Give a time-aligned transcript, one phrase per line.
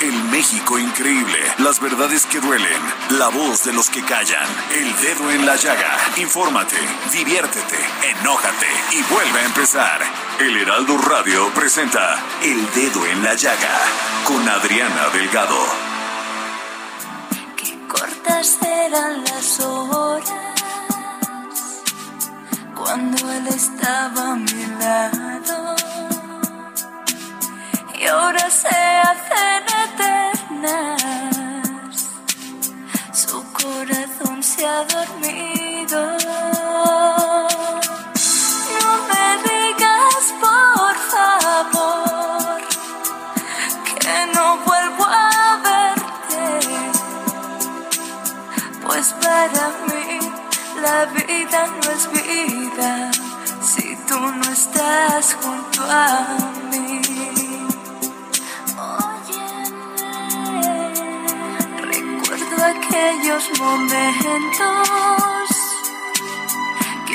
[0.00, 1.38] El México increíble.
[1.58, 2.80] Las verdades que duelen.
[3.10, 4.46] La voz de los que callan.
[4.74, 5.94] El dedo en la llaga.
[6.16, 6.76] Infórmate,
[7.12, 7.76] diviértete,
[8.18, 10.00] enójate y vuelve a empezar.
[10.38, 13.78] El Heraldo Radio presenta El Dedo en la Llaga
[14.24, 15.58] con Adriana Delgado.
[17.56, 20.30] Qué cortas eran las horas
[22.74, 25.76] cuando él estaba a mi lado
[28.00, 29.49] y ahora se hacen
[33.12, 36.16] Su corazón se ha dormido.
[38.76, 42.60] No me digas por favor
[43.84, 46.44] que no vuelvo a verte,
[48.86, 50.18] pues para mí
[50.82, 53.10] la vida no es vida
[53.62, 56.59] si tú no estás junto a mí.
[62.90, 64.88] Aquellos momentos.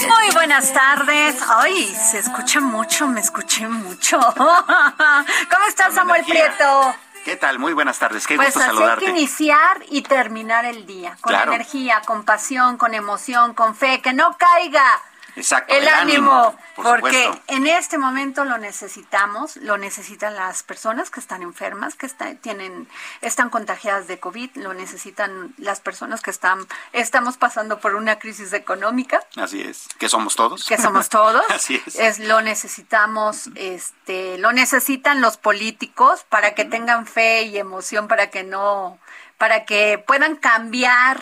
[0.08, 1.36] Muy buenas tardes.
[1.50, 4.20] Ay, se escucha mucho, me escuché mucho.
[4.36, 6.24] ¿Cómo estás, Samuel.
[6.26, 6.96] Prieto?
[7.24, 7.58] ¿Qué tal?
[7.60, 8.26] Muy buenas tardes.
[8.28, 9.06] Qué Pues gusto así hay saludarte.
[9.06, 11.18] que iniciar y terminar el día.
[11.22, 11.54] Con Claro.
[11.54, 14.00] energía, con pasión, con emoción, con fe.
[14.02, 14.86] Que no caiga
[15.36, 15.74] Exacto.
[15.74, 16.56] el, ánimo.
[16.76, 17.44] por porque supuesto.
[17.48, 19.58] en este momento lo necesitamos.
[19.58, 22.88] Lo necesitan las personas que están enfermas, que está- tienen,
[23.22, 24.52] están contagiadas de COVID.
[24.56, 29.20] Lo necesitan las personas que están, estamos pasando por una crisis económica.
[29.36, 29.88] Así es.
[30.00, 30.66] ¿Que somos todos?
[30.66, 31.44] que somos todos.
[31.50, 32.20] Así es.
[32.20, 38.44] lo necesitamos, este, lo necesitan los políticos para que tengan fe y emoción, para que
[38.44, 39.00] no,
[39.38, 41.20] para que puedan cambiar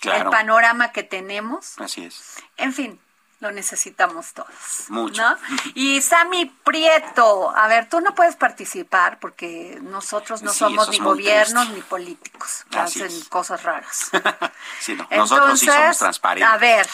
[0.00, 0.24] Claro.
[0.24, 1.78] el panorama que tenemos.
[1.78, 2.34] Así es.
[2.56, 3.00] En fin,
[3.42, 4.48] lo necesitamos todos.
[4.88, 5.20] Mucho.
[5.20, 5.36] ¿no?
[5.74, 10.98] Y Sammy Prieto, a ver, tú no puedes participar porque nosotros no Sí, somos ni
[11.00, 11.74] gobiernos triste.
[11.74, 12.64] ni políticos.
[12.70, 13.28] que Así hacen es.
[13.28, 14.10] cosas raras.
[14.80, 16.52] Sí, no, nosotros sí somos Entonces, transparentes.
[16.54, 16.88] A ver,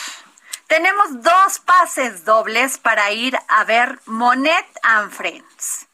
[0.66, 5.86] tenemos dos pases dobles para ir a ver Monet and Friends.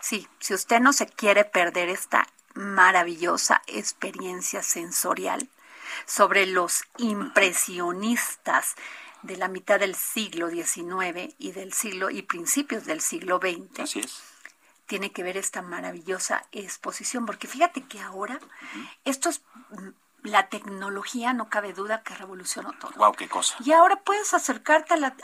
[0.00, 5.48] Sí, si usted no se quiere perder esta maravillosa experiencia sensorial
[6.06, 8.74] sobre los impresionistas
[9.22, 14.00] de la mitad del siglo XIX y del siglo y principios del siglo XX Así
[14.00, 14.22] es.
[14.86, 18.40] tiene que ver esta maravillosa exposición, porque fíjate que ahora
[19.04, 19.88] esto es mm,
[20.24, 22.92] la tecnología, no cabe duda que revolucionó todo.
[22.96, 23.56] Wow, qué cosa.
[23.64, 25.16] Y ahora puedes acercarte a, la-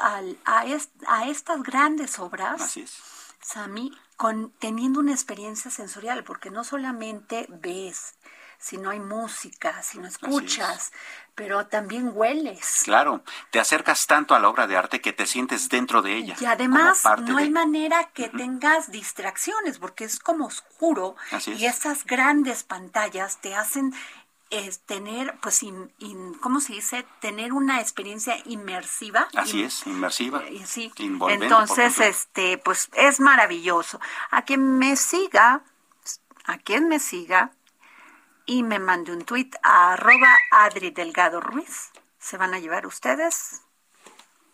[0.45, 2.99] a est- a estas grandes obras, Así es.
[3.41, 8.15] Sami, con, teniendo una experiencia sensorial, porque no solamente ves,
[8.59, 10.93] sino hay música, sino escuchas,
[11.35, 12.83] pero también hueles.
[12.85, 16.37] Claro, te acercas tanto a la obra de arte que te sientes dentro de ella.
[16.41, 21.61] Y además no hay de- manera que tengas distracciones porque es como oscuro Así es.
[21.61, 23.95] y estas grandes pantallas te hacin-
[24.51, 27.07] es tener, pues, in- in- ¿cómo se dice?
[27.21, 29.29] Tener una experiencia inmersiva.
[29.37, 30.43] Así In- es, inmersiva.
[30.47, 34.01] eh, Sí, envolvente por entonces, este, pues es maravilloso.
[34.31, 35.61] A quien me siga,
[36.47, 37.51] a quien me siga
[38.49, 43.61] y me mande un tuit a arroba Adri Delgado Ruiz, se van a llevar ustedes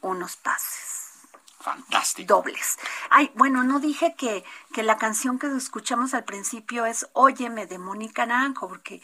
[0.00, 1.28] unos pases
[1.60, 2.34] Fantástico.
[2.34, 2.76] dobles.
[3.08, 7.78] Ay, bueno, no dije que, que la canción que escuchamos al principio es Óyeme de
[7.78, 9.00] Mónica Naranjo, porque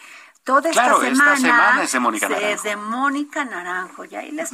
[0.56, 2.54] toda esta Claro, esta semana, es de Mónica Naranjo.
[2.54, 4.50] es de Mónica Naranjo, y ahí les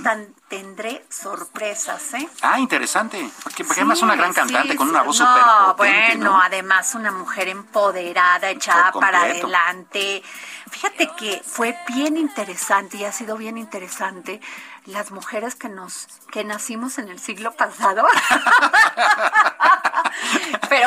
[0.48, 2.28] tendré sorpresas, ¿eh?
[2.43, 3.31] Ah, interesante.
[3.43, 6.25] Porque, porque Sí, además es una gran sí, cantante con una voz no, súper bueno,
[6.32, 6.40] ¿no?
[6.40, 10.22] además una mujer empoderada, echada para adelante.
[10.70, 14.40] Fíjate que fue bien interesante y ha sido bien interesante
[14.84, 18.06] las mujeres que nos que nacimos en el siglo pasado.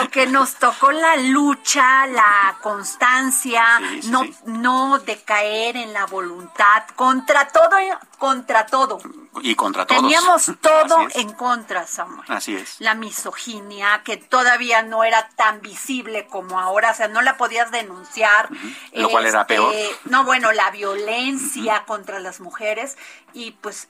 [0.10, 4.36] pero que nos tocó la lucha, la constancia, Sí, sí, no, sí.
[4.46, 7.78] no decaer en la voluntad, contra todo,
[8.18, 9.00] contra todo.
[9.42, 10.02] Y contra todos.
[10.02, 12.26] Teníamos todo en contra, Samuel.
[12.28, 12.80] Así es.
[12.80, 17.72] La misoginia, que todavía no era tan visible como ahora, o sea, no la podías
[17.72, 18.50] denunciar.
[18.86, 19.74] Este, Lo cual era peor.
[20.06, 22.98] No, bueno, la violencia contra las mujeres
[23.34, 23.88] y pues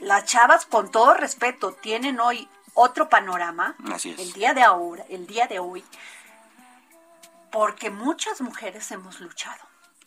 [0.00, 3.74] las chavas, con todo respeto, tienen hoy otro panorama.
[3.92, 4.18] Así es.
[4.18, 5.84] El día de ahora, el día de hoy,
[7.52, 9.58] porque muchas mujeres hemos luchado.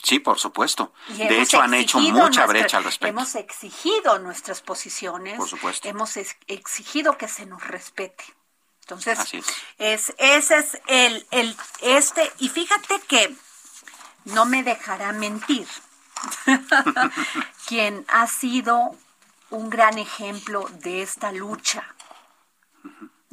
[0.02, 0.94] Sí, por supuesto.
[1.10, 3.08] Y De hecho, han hecho mucha nuestra- brecha al respecto.
[3.08, 5.38] Hemos exigido nuestras posiciones.
[5.38, 5.88] Por supuesto.
[5.88, 8.24] Hemos ex- exigido que se nos respete.
[8.82, 9.46] Entonces, Así es.
[9.78, 13.34] es, ese es el, el, este, y fíjate que
[14.26, 15.66] no me dejará mentir.
[17.68, 18.96] Quien ha sido
[19.52, 21.93] un gran ejemplo de esta lucha.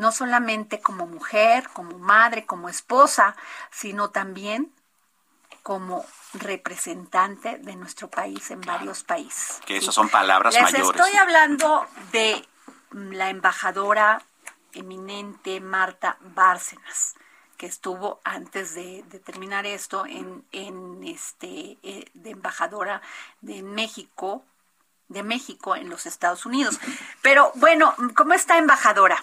[0.01, 3.37] No solamente como mujer, como madre, como esposa,
[3.71, 4.73] sino también
[5.63, 9.61] como representante de nuestro país en varios países.
[9.67, 10.91] Que esas son palabras Les mayores.
[10.91, 12.49] estoy hablando de
[12.93, 14.23] mm, la embajadora
[14.73, 17.15] eminente Marta Bárcenas,
[17.59, 23.03] que estuvo antes de, de terminar esto en, en este eh, de embajadora
[23.43, 24.45] de México,
[25.09, 26.79] de México en los Estados Unidos.
[27.23, 29.23] Pero bueno, ¿cómo está embajadora?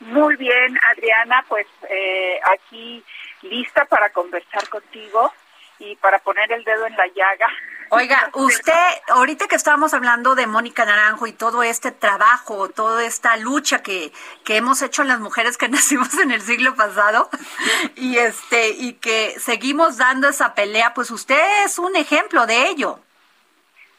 [0.00, 3.02] Muy bien, Adriana, pues eh, aquí
[3.42, 5.32] lista para conversar contigo
[5.78, 7.46] y para poner el dedo en la llaga.
[7.90, 8.72] Oiga, usted,
[9.08, 14.12] ahorita que estábamos hablando de Mónica Naranjo y todo este trabajo, toda esta lucha que,
[14.44, 17.28] que hemos hecho las mujeres que nacimos en el siglo pasado
[17.96, 23.00] y este y que seguimos dando esa pelea, pues usted es un ejemplo de ello.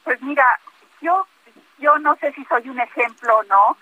[0.04, 0.46] Pues mira,
[1.02, 1.28] yo,
[1.80, 3.78] yo no sé si soy un ejemplo o no,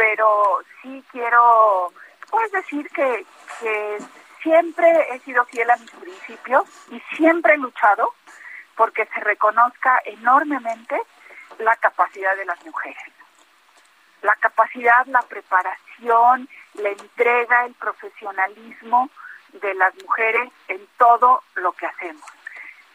[0.00, 1.92] pero sí quiero
[2.30, 3.26] pues decir que,
[3.60, 3.98] que
[4.42, 8.14] siempre he sido fiel a mis principios y siempre he luchado
[8.76, 10.98] porque se reconozca enormemente
[11.58, 13.12] la capacidad de las mujeres.
[14.22, 19.10] La capacidad, la preparación, la entrega, el profesionalismo
[19.52, 22.24] de las mujeres en todo lo que hacemos.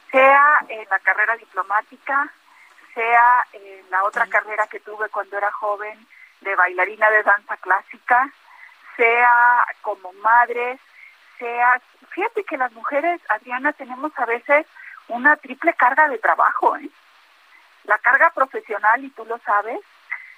[0.10, 2.34] Sea en la carrera diplomática,
[2.96, 6.08] sea en la otra carrera que tuve cuando era joven
[6.42, 8.32] de bailarina de danza clásica,
[8.98, 10.80] sea como madres,
[11.40, 11.82] sea...
[12.10, 14.66] Fíjate que las mujeres, Adriana, tenemos a veces
[15.10, 16.90] una triple carga de trabajo, ¿eh?
[17.84, 19.80] La carga profesional, y tú lo sabes,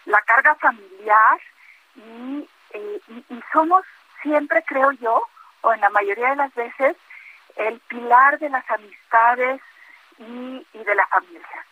[0.05, 1.39] la carga familiar,
[1.95, 3.85] y, eh, y, y somos
[4.21, 5.27] siempre, creo yo,
[5.61, 6.97] o en la mayoría de las veces,
[7.55, 9.61] el pilar de las amistades
[10.19, 11.65] y, y de la familia.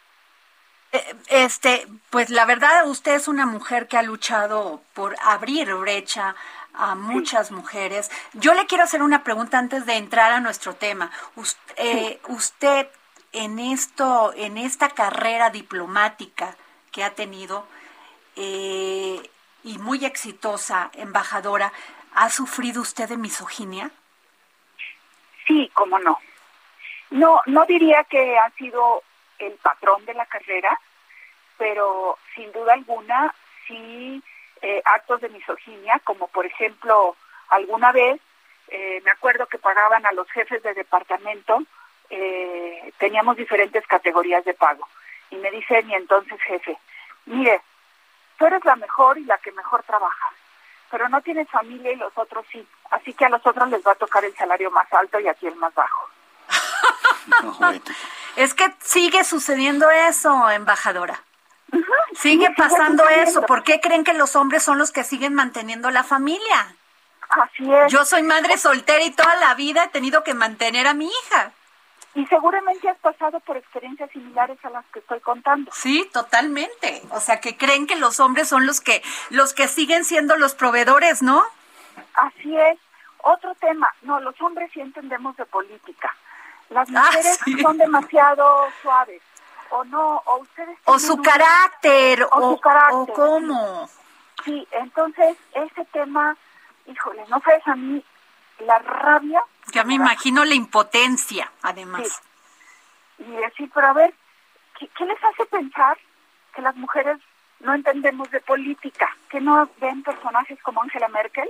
[0.96, 6.36] Eh, Este, pues la verdad, usted es una mujer que ha luchado por abrir brecha
[6.74, 8.12] a muchas mujeres.
[8.34, 11.12] Yo le quiero hacer una pregunta antes de entrar a nuestro tema.
[11.36, 12.88] Us- eh, usted
[13.34, 16.56] en esto, en esta carrera diplomática
[16.92, 17.66] que ha tenido
[18.38, 19.30] eh,
[19.64, 21.72] y muy exitosa embajadora,
[22.14, 23.92] ¿ha sufrido usted de misoginia?
[25.48, 26.18] Sí, cómo no.
[27.12, 29.04] No, no diría que ha sido
[29.40, 30.80] el patrón de la carrera,
[31.58, 33.34] pero sin duda alguna
[33.68, 34.22] sí
[34.62, 37.16] eh, actos de misoginia, como por ejemplo
[37.50, 38.20] alguna vez
[38.68, 41.64] eh, me acuerdo que pagaban a los jefes de departamento,
[42.10, 44.88] eh, teníamos diferentes categorías de pago
[45.30, 46.78] y me dice mi entonces jefe,
[47.26, 47.62] mire,
[48.38, 50.32] tú eres la mejor y la que mejor trabaja,
[50.90, 53.92] pero no tienes familia y los otros sí, así que a los otros les va
[53.92, 56.10] a tocar el salario más alto y a ti el más bajo.
[57.28, 57.82] No, bueno.
[58.36, 61.24] Es que sigue sucediendo eso, embajadora.
[62.16, 63.42] Sigue sí, pasando sigue eso.
[63.44, 66.76] ¿Por qué creen que los hombres son los que siguen manteniendo la familia?
[67.30, 67.92] Así es.
[67.92, 71.54] Yo soy madre soltera y toda la vida he tenido que mantener a mi hija.
[72.14, 75.72] Y seguramente has pasado por experiencias similares a las que estoy contando.
[75.74, 77.02] Sí, totalmente.
[77.12, 80.56] O sea, que creen que los hombres son los que los que siguen siendo los
[80.56, 81.44] proveedores, ¿no?
[82.14, 82.80] Así es.
[83.18, 86.16] Otro tema, no, los hombres sí entendemos de política.
[86.70, 87.60] Las Ah, mujeres sí.
[87.62, 89.22] son demasiado suaves.
[89.70, 90.78] O no, o ustedes...
[90.86, 93.90] O su un- carácter, O o, su carácter, o cómo.
[94.44, 96.36] Sí, entonces ese tema,
[96.86, 98.04] híjole, no sabes a mí
[98.60, 99.42] la rabia
[99.74, 102.22] Ya me imagino la impotencia, además.
[103.18, 104.14] y decir, pero a ver,
[104.80, 105.98] ¿qué, qué les hace pensar
[106.54, 107.18] que las mujeres
[107.60, 109.08] no entendemos de política?
[109.30, 111.50] ¿Que no ven personajes como Angela Merkel?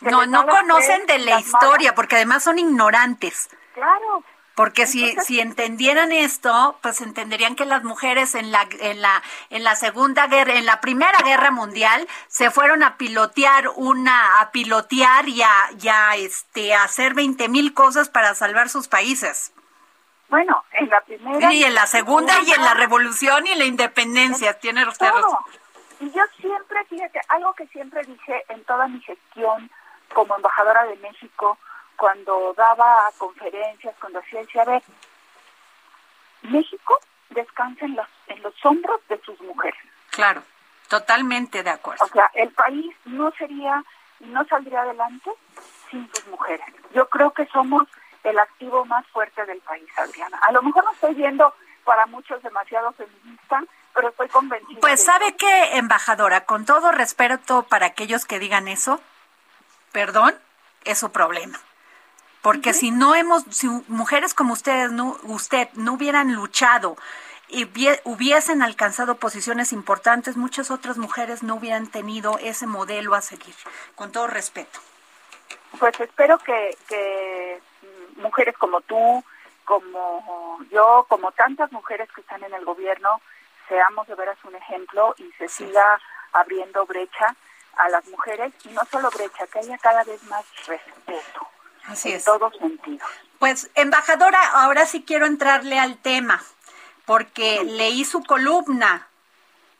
[0.00, 1.94] No, no conocen de la historia, malas.
[1.94, 3.48] porque además son ignorantes.
[3.74, 4.22] Claro,
[4.54, 9.20] Porque si, si entendieran esto, pues entenderían que las mujeres en la, en la,
[9.50, 14.52] en la segunda guerra, en la primera guerra mundial, se fueron a pilotear una, a
[14.52, 19.52] pilotear y a, este, a hacer 20 mil cosas para salvar sus países.
[20.28, 21.52] Bueno, en la primera.
[21.52, 25.38] Y en la segunda y en la revolución y en la independencia, tiene usted razón.
[26.00, 29.70] Y yo siempre, fíjate, algo que siempre dije en toda mi gestión
[30.12, 31.58] como embajadora de México,
[32.04, 34.82] cuando daba conferencias, cuando hacía, decía, a ver,
[36.42, 39.80] México descansa en los, en los hombros de sus mujeres.
[40.10, 40.42] Claro,
[40.88, 42.04] totalmente de acuerdo.
[42.04, 43.82] O sea, el país no sería,
[44.20, 45.30] no saldría adelante
[45.90, 46.66] sin sus mujeres.
[46.92, 47.84] Yo creo que somos
[48.22, 50.38] el activo más fuerte del país, Adriana.
[50.42, 54.80] A lo mejor no estoy viendo para muchos demasiado feminista, pero estoy convencida.
[54.82, 59.00] Pues sabe qué, embajadora, con todo respeto para aquellos que digan eso,
[59.90, 60.34] perdón,
[60.84, 61.58] es su problema.
[62.44, 66.98] Porque si no hemos, si mujeres como ustedes, no, usted no hubieran luchado
[67.48, 67.64] y
[68.04, 73.54] hubiesen alcanzado posiciones importantes, muchas otras mujeres no hubieran tenido ese modelo a seguir.
[73.94, 74.78] Con todo respeto.
[75.78, 77.62] Pues espero que, que
[78.16, 79.24] mujeres como tú,
[79.64, 83.22] como yo, como tantas mujeres que están en el gobierno,
[83.70, 85.98] seamos de veras un ejemplo y se siga
[86.34, 87.34] abriendo brecha
[87.78, 91.53] a las mujeres y no solo brecha, que haya cada vez más respeto.
[91.86, 93.08] Así en todos sentidos.
[93.38, 96.42] Pues, embajadora, ahora sí quiero entrarle al tema,
[97.04, 99.08] porque leí su columna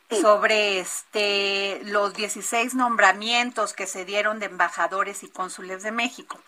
[0.09, 6.39] sobre este los 16 nombramientos que se dieron de embajadores y cónsules de México.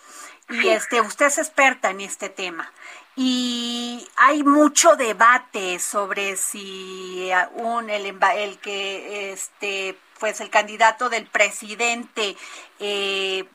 [0.49, 2.71] Y este usted es experta en este tema.
[3.15, 11.27] Y hay mucho debate sobre si un el, el que este pues el candidato del
[11.27, 12.35] presidente
[12.79, 13.45] eh,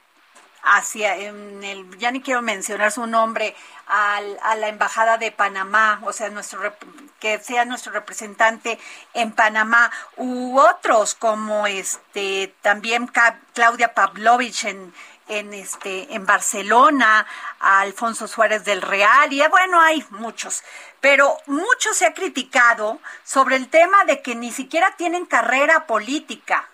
[0.62, 3.54] hacia en el ya ni quiero mencionar su nombre
[3.86, 6.74] al, a la embajada de Panamá o sea nuestro
[7.18, 8.78] que sea nuestro representante
[9.14, 13.10] en Panamá u otros como este también
[13.54, 14.92] Claudia Pavlovich en
[15.28, 17.26] en este en Barcelona
[17.60, 20.62] a Alfonso Suárez del Real y bueno hay muchos.
[21.00, 26.68] Pero mucho se ha criticado sobre el tema de que ni siquiera tienen carrera política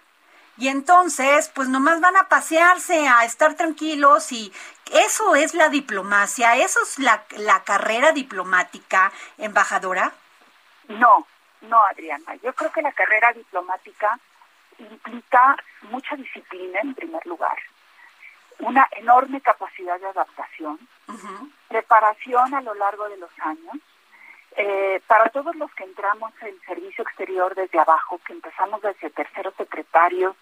[0.59, 4.53] y entonces, pues nomás van a pasearse, a estar tranquilos y
[4.93, 10.13] eso es la diplomacia, eso es la, la carrera diplomática, embajadora.
[10.89, 11.27] No,
[11.61, 12.35] no, Adriana.
[12.43, 14.19] Yo creo que la carrera diplomática
[14.79, 17.57] implica mucha disciplina en primer lugar,
[18.59, 20.79] una enorme capacidad de adaptación,
[21.69, 23.77] preparación a lo largo de los años.
[24.61, 29.55] Eh, para todos los que entramos en servicio exterior desde abajo, que empezamos desde terceros
[29.55, 30.35] secretarios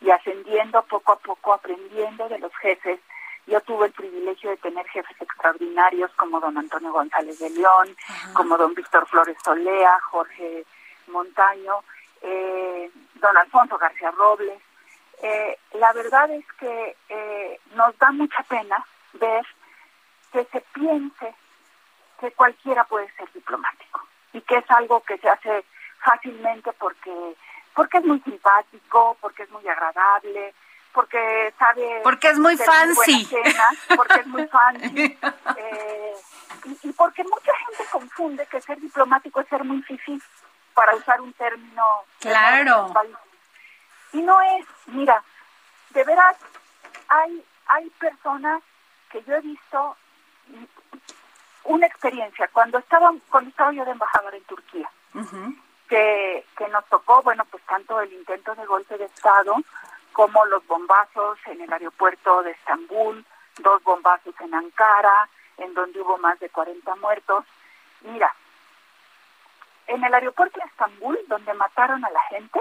[0.00, 2.98] y ascendiendo poco a poco, aprendiendo de los jefes,
[3.46, 7.96] yo tuve el privilegio de tener jefes extraordinarios como don Antonio González de León,
[8.32, 10.64] como don Víctor Flores Solea, Jorge
[11.06, 11.84] Montaño,
[12.22, 14.60] eh, don Alfonso García Robles,
[15.22, 19.46] eh, la verdad es que eh, nos da mucha pena ver
[20.32, 21.34] que se piense
[22.20, 25.64] que cualquiera puede ser diplomático y que es algo que se hace
[26.04, 27.34] fácilmente porque
[27.74, 30.54] porque es muy simpático, porque es muy agradable,
[30.92, 33.28] porque sabe porque es muy fancy.
[33.96, 35.18] porque es muy fancy
[35.56, 36.14] eh,
[36.64, 40.20] y, y, porque mucha gente confunde que ser diplomático es ser muy fifí
[40.74, 41.84] para usar un término
[42.20, 42.92] claro.
[44.12, 45.22] y no es, mira,
[45.90, 46.36] de veras,
[47.08, 48.62] hay, hay personas
[49.10, 49.96] que yo he visto
[51.64, 54.90] una experiencia cuando estaba, cuando estaba yo de embajador en Turquía,
[55.88, 59.56] que, que nos tocó, bueno, pues tanto el intento de golpe de Estado
[60.12, 63.24] como los bombazos en el aeropuerto de Estambul,
[63.58, 67.44] dos bombazos en Ankara, en donde hubo más de 40 muertos.
[68.02, 68.34] Mira,
[69.86, 72.60] en el aeropuerto de Estambul, donde mataron a la gente,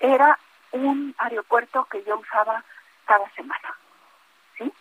[0.00, 0.38] era
[0.72, 2.62] un aeropuerto que yo usaba
[3.06, 3.74] cada semana.
[4.56, 4.72] ¿sí?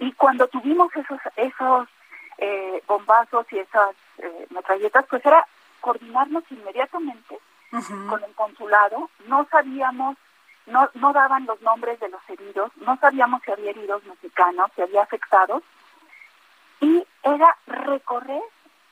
[0.00, 1.88] Y cuando tuvimos esos, esos
[2.38, 5.46] eh, bombazos y esas eh, metralletas, pues era
[5.80, 7.38] coordinarnos inmediatamente
[8.08, 9.10] con el consulado.
[9.26, 10.16] No sabíamos,
[10.66, 14.82] no, no daban los nombres de los heridos, no sabíamos si había heridos mexicanos, si
[14.82, 15.62] había afectados.
[16.80, 18.42] Y era recorrer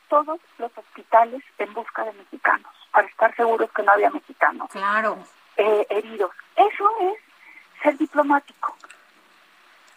[0.09, 4.69] todos los hospitales en busca de mexicanos, para estar seguros que no había mexicanos.
[4.71, 5.19] Claro.
[5.57, 6.33] Eh, heridos.
[6.55, 7.19] Eso es
[7.83, 8.77] ser diplomático.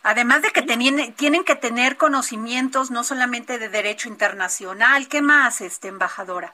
[0.03, 5.61] Además de que tienen, tienen que tener conocimientos no solamente de derecho internacional, ¿qué más,
[5.61, 6.53] este embajadora?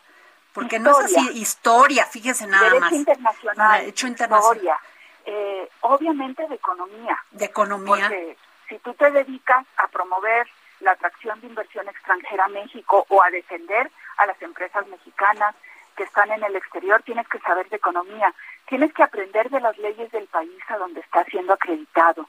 [0.54, 2.94] Porque no es así, historia, fíjese nada derecho más.
[2.94, 4.58] Internacional, derecho internacional.
[4.58, 4.80] Historia,
[5.25, 7.18] eh, obviamente de economía.
[7.32, 8.08] De economía.
[8.08, 8.38] Porque
[8.70, 10.48] si tú te dedicas a promover
[10.80, 15.56] la atracción de inversión extranjera a México o a defender a las empresas mexicanas
[15.96, 18.34] que están en el exterior, tienes que saber de economía,
[18.68, 22.28] tienes que aprender de las leyes del país a donde está siendo acreditado.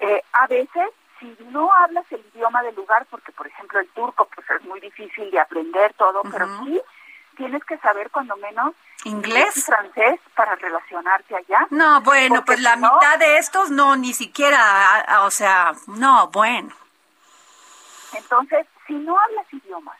[0.00, 4.28] Eh, a veces, si no hablas el idioma del lugar, porque por ejemplo el turco
[4.34, 6.80] pues es muy difícil de aprender todo, pero sí
[7.36, 8.74] tienes que saber cuando menos
[9.04, 11.66] inglés y francés para relacionarte allá.
[11.70, 16.74] No, bueno, pues la mitad de estos no, ni siquiera, o sea, no, bueno.
[18.12, 19.98] Entonces, si no hablas idiomas,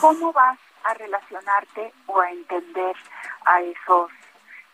[0.00, 2.96] ¿cómo vas a relacionarte o a entender
[3.44, 4.10] a esos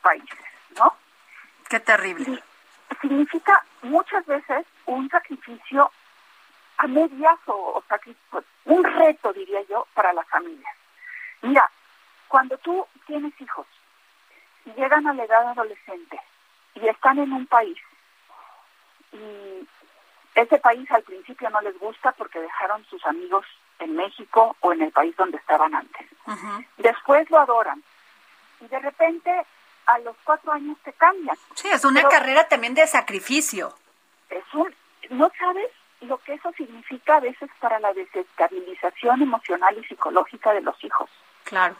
[0.02, 0.38] países,
[0.76, 0.94] no?
[1.68, 2.42] Qué terrible.
[3.00, 5.90] Significa muchas veces un sacrificio
[6.78, 7.82] a medias o,
[8.30, 10.74] pues, un reto, diría yo, para las familias.
[11.42, 11.70] Mira,
[12.28, 13.66] cuando tú tienes hijos
[14.64, 16.20] y llegan a la edad adolescente
[16.74, 17.76] y están en un país
[19.12, 19.66] y
[20.34, 23.44] ese país al principio no les gusta porque dejaron sus amigos
[23.78, 26.06] en México o en el país donde estaban antes.
[26.76, 27.82] Después lo adoran
[28.60, 29.44] y de repente
[29.90, 31.36] a los cuatro años te cambian.
[31.54, 33.74] Sí, es una carrera también de sacrificio.
[34.28, 34.74] Es un,
[35.10, 35.70] no sabes
[36.02, 41.10] lo que eso significa a veces para la desestabilización emocional y psicológica de los hijos.
[41.44, 41.76] Claro,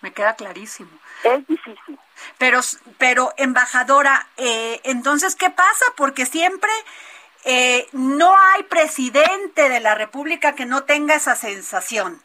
[0.00, 0.90] me queda clarísimo.
[1.22, 1.98] Es difícil.
[2.38, 2.60] Pero,
[2.98, 5.84] pero embajadora, eh, entonces, ¿qué pasa?
[5.96, 6.70] Porque siempre
[7.44, 12.20] eh, no hay presidente de la República que no tenga esa sensación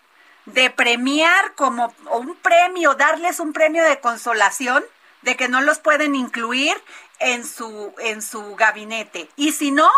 [0.45, 4.83] de premiar como un premio, darles un premio de consolación
[5.25, 6.81] de que no los pueden incluir
[7.19, 9.89] en su en su gabinete y si no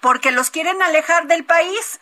[0.00, 2.00] porque los quieren alejar del país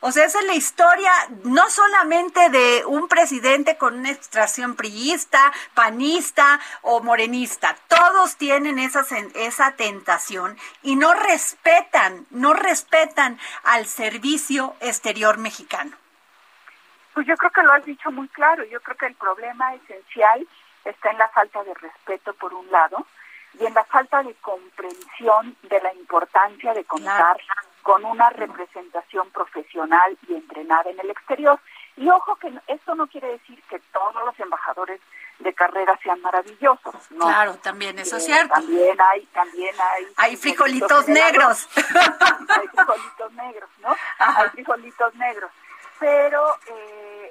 [0.00, 1.10] o sea, esa es la historia
[1.44, 7.74] no solamente de un presidente con una extracción priista, panista o morenista.
[7.88, 9.04] Todos tienen esa,
[9.34, 15.96] esa tentación y no respetan, no respetan al servicio exterior mexicano.
[17.14, 18.64] Pues yo creo que lo has dicho muy claro.
[18.64, 20.46] Yo creo que el problema esencial
[20.86, 23.06] está en la falta de respeto, por un lado,
[23.58, 27.38] y en la falta de comprensión de la importancia de contar
[27.82, 31.58] con una representación profesional y entrenada en el exterior.
[31.96, 35.00] Y ojo que esto no quiere decir que todos los embajadores
[35.38, 37.10] de carrera sean maravillosos.
[37.10, 37.26] ¿no?
[37.26, 38.54] Claro, también eso es eh, cierto.
[38.54, 40.06] También hay, también hay.
[40.16, 41.68] Hay frijolitos negros.
[41.76, 43.96] hay frijolitos negros, ¿no?
[44.18, 45.50] Hay frijolitos negros.
[45.98, 47.30] Pero, eh,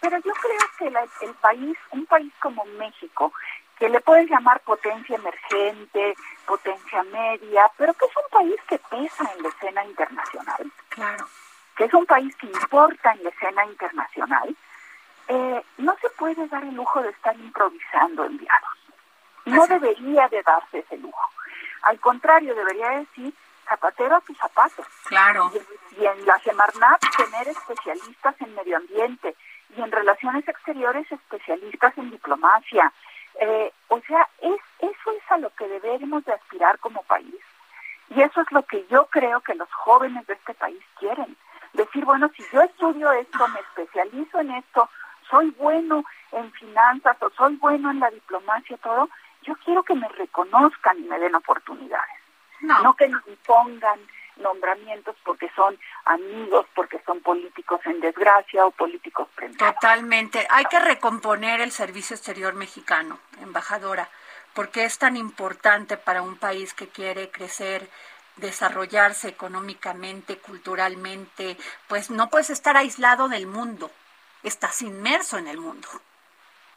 [0.00, 3.32] pero yo creo que el país, un país como México,
[3.78, 6.14] que le puedes llamar potencia emergente,
[6.46, 10.72] potencia media, pero que es un país que pesa en la escena internacional.
[10.88, 11.26] Claro.
[11.76, 14.56] Que es un país que importa en la escena internacional.
[15.28, 18.70] Eh, no se puede dar el lujo de estar improvisando enviados.
[19.44, 21.30] No debería de darse ese lujo.
[21.82, 23.34] Al contrario, debería decir
[23.68, 24.86] zapatero a tus zapatos.
[25.04, 25.52] Claro.
[25.54, 29.36] Y, y en la Semarnat tener especialistas en medio ambiente
[29.76, 32.92] y en relaciones exteriores especialistas en diplomacia,
[33.40, 37.34] eh, o sea, es, eso es a lo que debemos de aspirar como país.
[38.10, 41.36] Y eso es lo que yo creo que los jóvenes de este país quieren.
[41.72, 44.88] Decir, bueno, si yo estudio esto, me especializo en esto,
[45.28, 49.08] soy bueno en finanzas o soy bueno en la diplomacia, todo,
[49.42, 52.16] yo quiero que me reconozcan y me den oportunidades.
[52.60, 53.98] No, no que me impongan
[54.36, 59.74] nombramientos porque son amigos, porque son políticos en desgracia o políticos premiados.
[59.74, 60.46] Totalmente.
[60.50, 64.08] Hay que recomponer el servicio exterior mexicano, embajadora,
[64.54, 67.88] porque es tan importante para un país que quiere crecer
[68.36, 71.56] desarrollarse económicamente, culturalmente,
[71.88, 73.90] pues no puedes estar aislado del mundo,
[74.42, 75.88] estás inmerso en el mundo.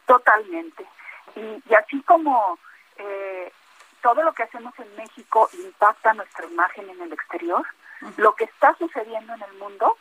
[0.06, 0.86] Totalmente.
[1.36, 2.58] Y, así como
[2.96, 3.52] eh,
[4.02, 7.66] todo lo que hacemos en México impacta nuestra imagen en el exterior,
[8.16, 9.96] lo que está sucediendo en el mundo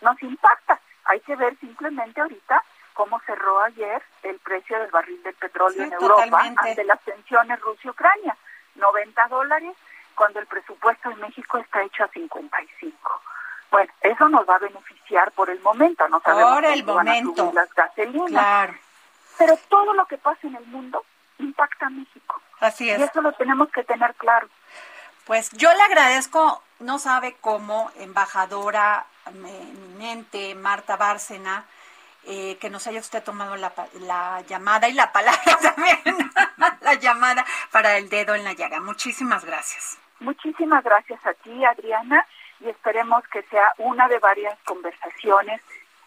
[0.00, 0.80] nos impacta.
[1.04, 5.92] Hay que ver simplemente ahorita cómo cerró ayer el precio del barril del petróleo en
[5.92, 8.36] Europa ante las tensiones Rusia-Ucrania.
[8.74, 9.76] 90 dólares
[10.14, 13.22] cuando el presupuesto en México está hecho a 55.
[13.70, 17.52] Bueno, eso nos va a beneficiar por el momento, no sabemos por el momento.
[17.54, 18.28] las gasolinas.
[18.28, 18.74] Claro.
[19.38, 21.04] Pero todo lo que pasa en el mundo
[21.38, 22.40] impacta a México.
[22.60, 22.98] Así es.
[22.98, 24.48] Y eso lo tenemos que tener claro.
[25.24, 31.64] Pues yo le agradezco, no sabe cómo, embajadora eminente Marta Bárcena,
[32.24, 36.30] eh, que nos haya usted tomado la, la, llamada y la palabra también,
[36.80, 38.80] la llamada para el dedo en la llaga.
[38.80, 39.98] Muchísimas gracias.
[40.20, 42.26] Muchísimas gracias a ti, Adriana,
[42.60, 45.60] y esperemos que sea una de varias conversaciones,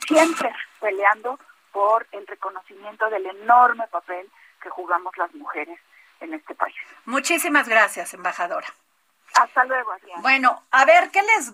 [0.06, 1.40] siempre peleando
[1.72, 4.30] por el reconocimiento del enorme papel
[4.62, 5.80] que jugamos las mujeres
[6.22, 6.76] en este país.
[7.06, 8.68] Muchísimas gracias, embajadora.
[9.36, 10.22] Hasta luego, Adriana.
[10.22, 11.54] Bueno, a ver, ¿qué les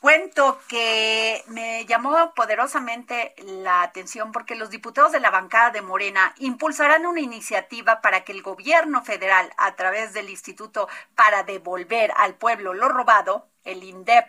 [0.00, 6.34] cuento que me llamó poderosamente la atención porque los diputados de la bancada de Morena
[6.38, 12.34] impulsarán una iniciativa para que el gobierno federal, a través del Instituto para devolver al
[12.34, 14.26] pueblo lo robado, el INDEP,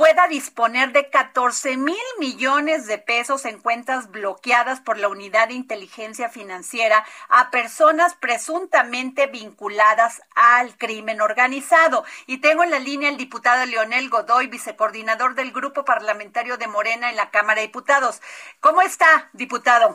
[0.00, 5.54] pueda disponer de 14 mil millones de pesos en cuentas bloqueadas por la Unidad de
[5.54, 12.04] Inteligencia Financiera a personas presuntamente vinculadas al crimen organizado.
[12.26, 17.10] Y tengo en la línea el diputado Leonel Godoy, vicecoordinador del Grupo Parlamentario de Morena
[17.10, 18.22] en la Cámara de Diputados.
[18.60, 19.92] ¿Cómo está, diputado?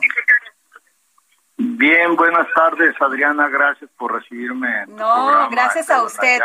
[1.56, 3.48] Bien, buenas tardes, Adriana.
[3.48, 4.86] Gracias por recibirme.
[4.86, 6.40] no, gracias a usted.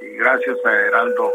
[0.00, 1.32] Y gracias a Heraldo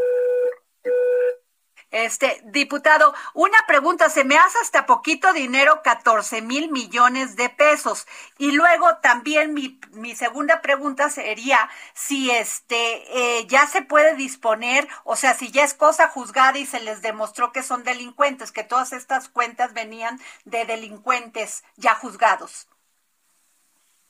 [1.92, 8.08] este, diputado, una pregunta, se me hace hasta poquito dinero, 14 mil millones de pesos.
[8.38, 14.88] Y luego también mi, mi segunda pregunta sería si este eh, ya se puede disponer,
[15.04, 18.64] o sea, si ya es cosa juzgada y se les demostró que son delincuentes, que
[18.64, 22.68] todas estas cuentas venían de delincuentes ya juzgados.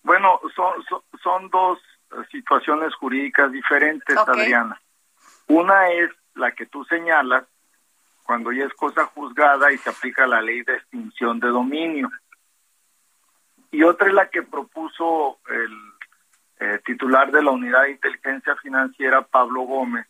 [0.04, 0.74] Bueno, son,
[1.22, 1.80] son, dos
[2.32, 4.82] situaciones jurídicas diferentes, Adriana.
[5.48, 7.46] Una es la que tú señalas,
[8.30, 12.12] cuando ya es cosa juzgada y se aplica la ley de extinción de dominio.
[13.72, 15.76] Y otra es la que propuso el
[16.60, 20.06] eh, titular de la Unidad de Inteligencia Financiera, Pablo Gómez,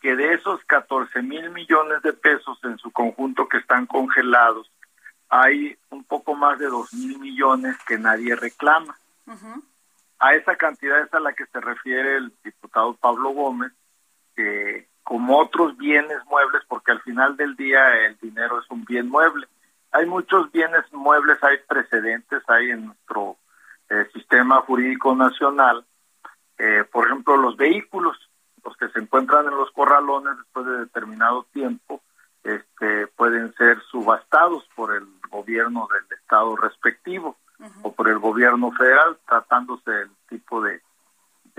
[0.00, 4.70] que de esos 14 mil millones de pesos en su conjunto que están congelados,
[5.28, 8.96] hay un poco más de 2 mil millones que nadie reclama.
[10.20, 13.72] A esa cantidad es a la que se refiere el diputado Pablo Gómez,
[14.36, 19.08] que como otros bienes muebles, porque al final del día el dinero es un bien
[19.08, 19.48] mueble.
[19.90, 23.36] Hay muchos bienes muebles, hay precedentes, hay en nuestro
[23.88, 25.84] eh, sistema jurídico nacional,
[26.58, 28.16] eh, por ejemplo, los vehículos,
[28.64, 32.00] los que se encuentran en los corralones después de determinado tiempo,
[32.44, 37.36] este, pueden ser subastados por el gobierno del estado respectivo
[37.82, 40.80] o por el gobierno federal, tratándose del tipo de,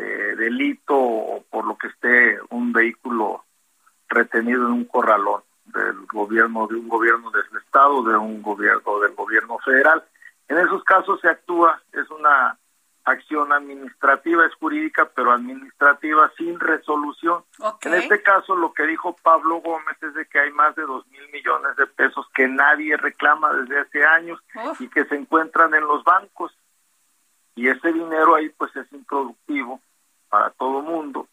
[0.02, 3.44] de delito o por lo que esté un vehículo
[4.08, 9.14] retenido en un corralón del gobierno de un gobierno del estado de un gobierno del
[9.14, 10.04] gobierno federal.
[10.48, 12.58] En esos casos se actúa es una
[13.04, 17.44] acción administrativa es jurídica pero administrativa sin resolución.
[17.84, 21.06] En este caso lo que dijo Pablo Gómez es de que hay más de dos
[21.08, 24.40] mil millones de pesos que nadie reclama desde hace años
[24.80, 26.56] y que se encuentran en los bancos.
[27.56, 29.80] Y ese dinero ahí pues es improductivo
[30.32, 31.28] para todo mundo.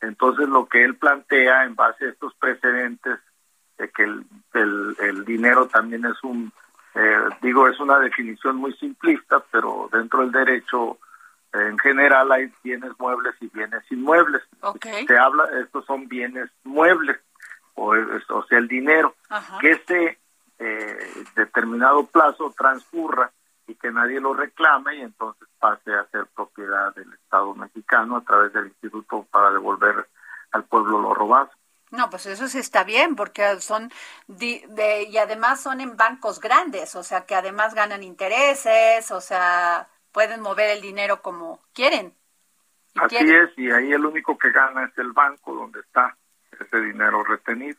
[0.00, 3.20] Entonces lo que él plantea en base a estos precedentes
[3.78, 4.26] de que el,
[5.00, 6.52] el, dinero también es un,
[6.96, 10.98] eh, digo, es una definición muy simplista, pero dentro del derecho
[11.52, 14.42] en general hay bienes muebles y bienes inmuebles.
[15.06, 17.18] Se habla, estos son bienes muebles,
[17.74, 19.14] o, o sea, el dinero,
[19.60, 20.18] que este
[20.58, 23.30] eh, determinado plazo transcurra
[23.68, 28.24] y que nadie lo reclame y entonces pase a ser propiedad del Estado mexicano a
[28.24, 30.08] través del Instituto para devolver
[30.50, 31.50] al pueblo lo robado.
[31.92, 33.92] No, pues eso sí está bien, porque son
[34.26, 39.88] de, y además son en bancos grandes, o sea que además ganan intereses, o sea,
[40.10, 42.12] pueden mover el dinero como quieren.
[42.96, 46.16] Así es, y ahí el único que gana es el banco donde está
[46.58, 47.78] ese dinero retenido.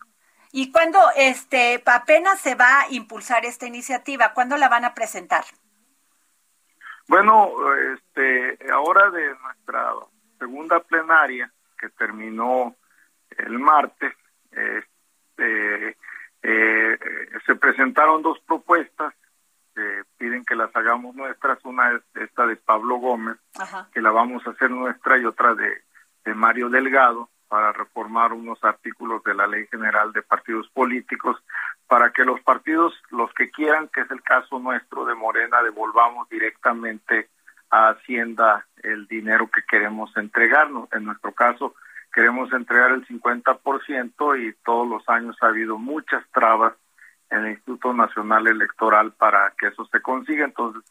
[0.51, 4.33] ¿Y cuándo este, apenas se va a impulsar esta iniciativa?
[4.33, 5.43] ¿Cuándo la van a presentar?
[7.07, 7.51] Bueno,
[7.93, 9.93] este, ahora de nuestra
[10.39, 12.75] segunda plenaria que terminó
[13.37, 14.13] el martes,
[14.51, 15.97] este,
[16.41, 16.97] eh,
[17.45, 19.13] se presentaron dos propuestas
[19.75, 21.63] que piden que las hagamos nuestras.
[21.65, 23.37] Una es esta de Pablo Gómez,
[23.93, 25.83] que la vamos a hacer nuestra, y otra de,
[26.23, 31.37] de Mario Delgado para reformar unos artículos de la Ley General de Partidos Políticos
[31.87, 36.27] para que los partidos, los que quieran, que es el caso nuestro de Morena, devolvamos
[36.29, 37.29] directamente
[37.69, 40.89] a Hacienda el dinero que queremos entregarnos.
[40.93, 41.75] En nuestro caso,
[42.13, 46.73] queremos entregar el 50% y todos los años ha habido muchas trabas
[47.29, 50.45] en el Instituto Nacional Electoral para que eso se consiga.
[50.45, 50.83] Entonces,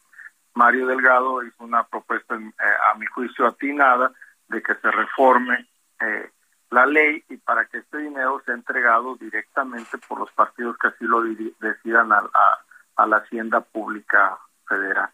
[0.53, 2.51] Mario Delgado hizo una propuesta, eh,
[2.91, 4.11] a mi juicio, atinada
[4.49, 5.67] de que se reforme
[6.01, 6.29] eh,
[6.73, 11.05] la ley y para que este dinero sea entregado directamente por los partidos que así
[11.05, 11.21] lo
[11.59, 12.23] decidan a,
[12.95, 15.09] a, la Hacienda Pública Federal.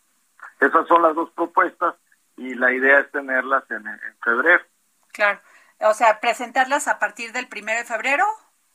[0.60, 1.96] Esas son las dos propuestas
[2.38, 3.84] y la idea es tenerlas en,
[4.24, 4.64] febrero.
[5.12, 5.42] Claro,
[5.82, 8.26] o sea, presentarlas a partir del primero de febrero,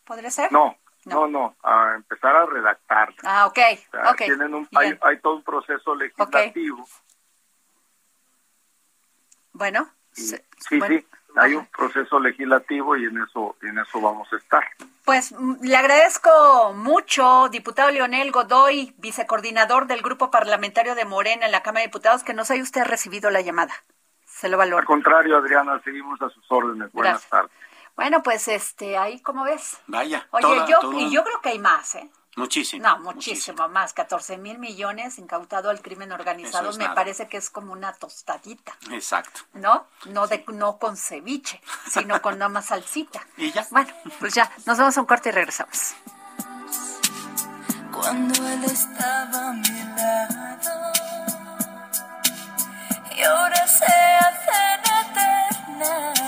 [0.05, 0.53] ¿podría ser?
[0.53, 3.15] No, no, no, a empezar a redactar.
[3.23, 6.87] Ah, ok, Tienen un, hay, hay, todo un proceso legislativo.
[9.53, 10.37] Bueno, sí,
[10.69, 10.79] sí,
[11.37, 14.65] hay un proceso legislativo y en eso en eso vamos a estar.
[15.05, 21.53] Pues mm, le agradezco mucho, diputado Leonel Godoy, vicecoordinador del Grupo Parlamentario de Morena en
[21.53, 23.75] la Cámara de Diputados, que nos haya usted recibido la llamada.
[24.25, 24.79] Se lo valoro.
[24.79, 26.91] Al contrario, Adriana, seguimos a sus órdenes.
[26.93, 27.51] Buenas tardes.
[27.97, 29.79] Bueno, pues este, ahí como ves.
[29.87, 30.27] Vaya.
[30.31, 32.11] Oye, yo, y yo creo que hay más, ¿eh?
[32.37, 32.83] Muchísimo.
[32.83, 33.93] No, muchísimo, más.
[33.93, 38.77] 14 mil millones incautado al crimen organizado me parece que es como una tostadita.
[38.91, 39.43] Exacto.
[39.55, 39.87] ¿No?
[40.07, 43.25] No, de, no con ceviche, sino con nada más salsita.
[43.37, 43.67] ¿Y ya?
[43.71, 45.95] Bueno, pues ya, nos vamos a un corte y regresamos.
[47.93, 50.93] Cuando él estaba a mi lado
[53.17, 54.81] y ahora se hacen
[55.79, 56.19] eternas,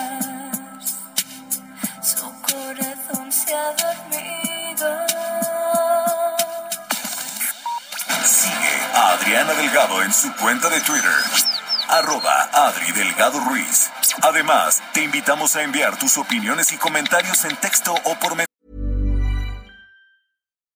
[2.03, 5.16] su corazón se ha dormido.
[8.97, 11.13] Adriana Delgado en su cuenta de Twitter.
[11.91, 13.91] Arroba Adri Delgado Ruiz.
[14.23, 18.47] Además, te invitamos a enviar tus opiniones y comentarios en texto o por mensaje.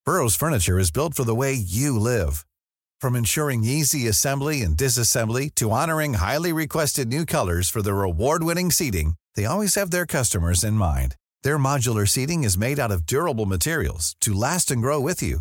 [0.05, 2.45] Burroughs Furniture is built for the way you live.
[3.01, 8.71] From ensuring easy assembly and disassembly to honoring highly requested new colors for their award-winning
[8.71, 11.17] seating, they always have their customers in mind.
[11.43, 15.41] Their modular seating is made out of durable materials to last and grow with you.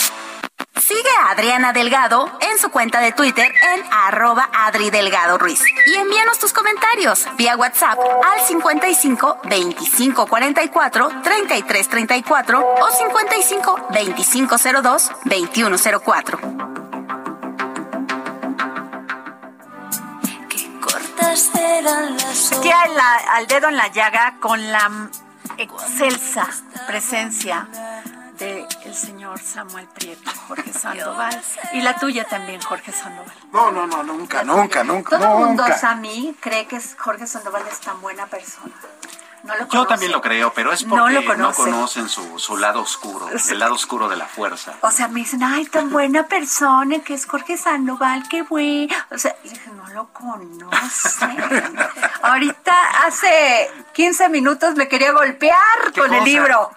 [0.91, 5.61] Sigue a Adriana Delgado en su cuenta de Twitter en arroba Adri Delgado Ruiz.
[5.87, 14.55] Y envíanos tus comentarios vía WhatsApp al 55 25 44 33 34 o 55 25
[14.83, 16.39] 02 21 04.
[22.57, 22.99] Aquí al,
[23.29, 25.09] al dedo en la llaga con la
[25.57, 26.49] excelsa
[26.85, 27.69] presencia
[28.41, 31.41] el señor Samuel Prieto, Jorge Sandoval.
[31.73, 33.33] Y la tuya también, Jorge Sandoval.
[33.53, 35.17] No, no, no, nunca, nunca, nunca.
[35.19, 38.73] Todo el mundo, a mí, cree que Jorge Sandoval es tan buena persona.
[39.43, 41.61] No lo Yo también lo creo, pero es porque no, conoce.
[41.63, 43.53] conocen su, su lado oscuro, Sí.
[43.53, 44.73] el lado oscuro de la fuerza.
[44.81, 48.93] O sea, me dicen, ay, tan buena persona que es Jorge Sandoval, qué bueno.
[49.09, 51.37] O sea, dije, no lo conocen.
[52.21, 52.75] Ahorita,
[53.05, 55.57] hace 15 minutos me quería golpear
[55.91, 56.69] ¿Qué con el libro.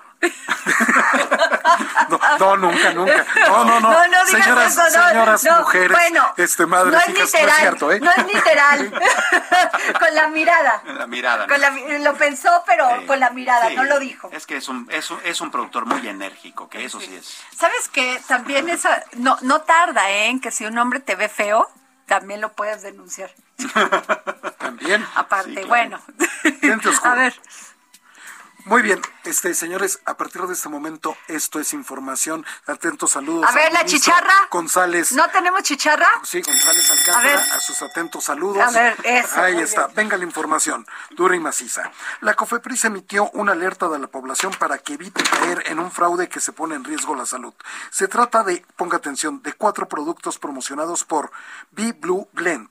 [2.09, 3.25] No, no, nunca, nunca.
[3.47, 3.91] No, no, no.
[3.91, 5.59] No, no digas señoras, eso, no, señoras no.
[5.61, 8.01] mujeres, Bueno, este, no es hijas, literal, no es cierto, ¿eh?
[8.01, 8.93] no es literal.
[10.01, 10.83] con la mirada.
[10.87, 11.47] La mirada.
[11.47, 13.77] Con la mi- lo pensó, pero Sí, con la mirada, sí.
[13.77, 14.29] no lo dijo.
[14.33, 17.39] Es que es un, es un, es un productor muy enérgico, que eso sí es.
[17.57, 18.21] ¿Sabes qué?
[18.29, 20.27] También esa, no, no tarda, ¿eh?
[20.29, 21.69] En que si un hombre te ve feo,
[22.07, 23.31] también lo puedes denunciar.
[24.59, 25.07] También.
[25.15, 25.69] Aparte, Sí, claro.
[25.69, 26.01] bueno.
[27.05, 27.35] A ver,
[28.67, 32.47] Muy bien, este señores, a partir de este momento esto es información.
[32.67, 33.47] Atentos saludos.
[33.47, 34.49] A ver, la chicharra.
[34.51, 35.13] González.
[35.13, 36.09] ¿no tenemos chicharra?
[36.23, 38.63] Sí, González Alcántara, a, sus atentos saludos.
[38.63, 39.97] A ver, eso, Ahí está, bien.
[39.97, 41.91] venga la información, dura y maciza.
[42.23, 46.31] La COFEPRIS emitió una alerta de la población para que evite caer en un fraude
[46.31, 47.53] que se pone en riesgo la salud.
[47.91, 51.31] Se trata de, ponga atención, de cuatro productos promocionados por
[51.73, 52.71] Be Blue Blend,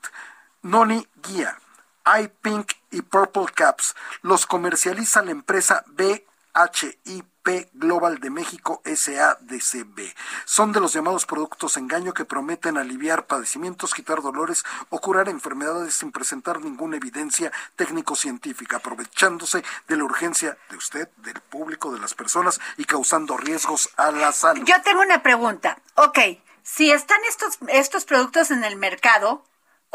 [0.62, 1.56] Noni Guía,
[2.06, 3.94] iPink y Purple Caps.
[4.22, 7.26] Los comercializa la empresa BHIP
[7.74, 10.14] Global de México SADCB.
[10.46, 15.94] Son de los llamados productos engaño que prometen aliviar padecimientos, quitar dolores o curar enfermedades
[15.94, 22.14] sin presentar ninguna evidencia técnico-científica, aprovechándose de la urgencia de usted, del público, de las
[22.14, 24.64] personas y causando riesgos a la salud.
[24.64, 25.78] Yo tengo una pregunta.
[25.96, 26.18] Ok,
[26.62, 29.44] si están estos, estos productos en el mercado,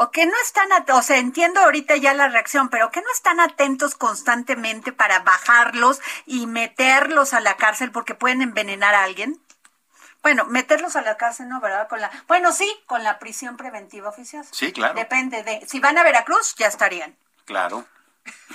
[0.02, 3.06] ¿o que no están, at- o sea, entiendo ahorita ya la reacción, pero que no
[3.12, 9.38] están atentos constantemente para bajarlos y meterlos a la cárcel porque pueden envenenar a alguien?
[10.22, 11.60] Bueno, meterlos a la cárcel, ¿no?
[11.60, 11.86] ¿Verdad?
[11.88, 14.48] Con la, bueno, sí, con la prisión preventiva oficiosa.
[14.52, 14.94] Sí, claro.
[14.94, 17.14] Depende de, si van a Veracruz, ya estarían.
[17.44, 17.84] Claro.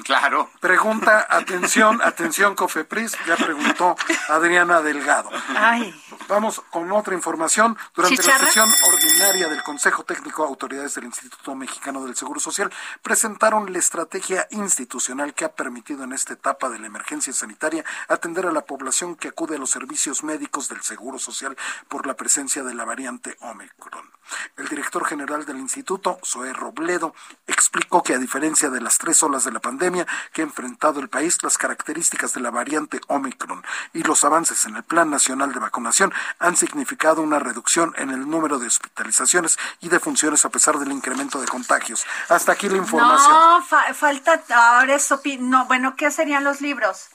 [0.04, 0.50] Claro.
[0.60, 3.96] Pregunta, atención, atención, Cofepris, ya preguntó
[4.30, 5.30] Adriana Delgado.
[5.58, 5.94] Ay.
[6.28, 7.78] Vamos con otra información.
[7.94, 12.72] Durante la sesión ordinaria del Consejo Técnico, autoridades del Instituto Mexicano del Seguro Social
[13.04, 18.48] presentaron la estrategia institucional que ha permitido en esta etapa de la emergencia sanitaria atender
[18.48, 21.56] a la población que acude a los servicios médicos del Seguro Social
[21.90, 24.10] por la presencia de la variante Omicron.
[24.58, 27.14] El director general del instituto, Zoé Robledo,
[27.46, 31.10] explicó que a diferencia de las tres olas de la pandemia que ha enfrentado el
[31.10, 35.60] país, las características de la variante Omicron y los avances en el Plan Nacional de
[35.60, 40.80] Vacunación han significado una reducción en el número de hospitalizaciones y de funciones a pesar
[40.80, 42.06] del incremento de contagios.
[42.30, 43.32] Hasta aquí la información.
[43.32, 45.21] No, falta ahora eso.
[45.39, 47.10] No, bueno, ¿qué serían los libros?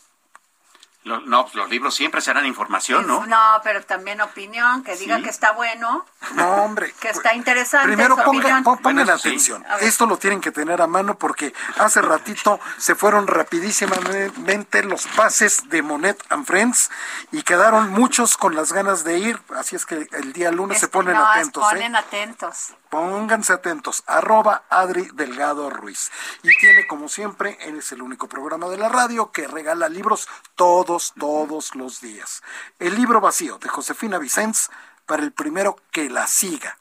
[1.19, 3.27] No, pues los libros siempre serán información, ¿no?
[3.27, 6.07] No, pero también opinión, que diga que está bueno.
[6.35, 6.95] No, hombre.
[7.01, 7.89] Que está interesante.
[7.89, 9.65] Primero pongan, pongan atención.
[9.81, 15.69] Esto lo tienen que tener a mano porque hace ratito se fueron rapidísimamente los pases
[15.69, 16.91] de Monet and Friends
[17.33, 19.41] y quedaron muchos con las ganas de ir.
[19.57, 21.69] Así es que el día lunes se ponen no, atentos.
[21.69, 22.75] Se ponen atentos.
[22.91, 26.11] Pónganse atentos, arroba Adri Delgado Ruiz.
[26.43, 31.15] Y tiene, como siempre, es el único programa de la radio que regala libros todos,
[31.19, 32.43] todos los días.
[32.79, 34.71] El libro vacío de Josefina Vicens
[35.07, 36.77] para el primero que la siga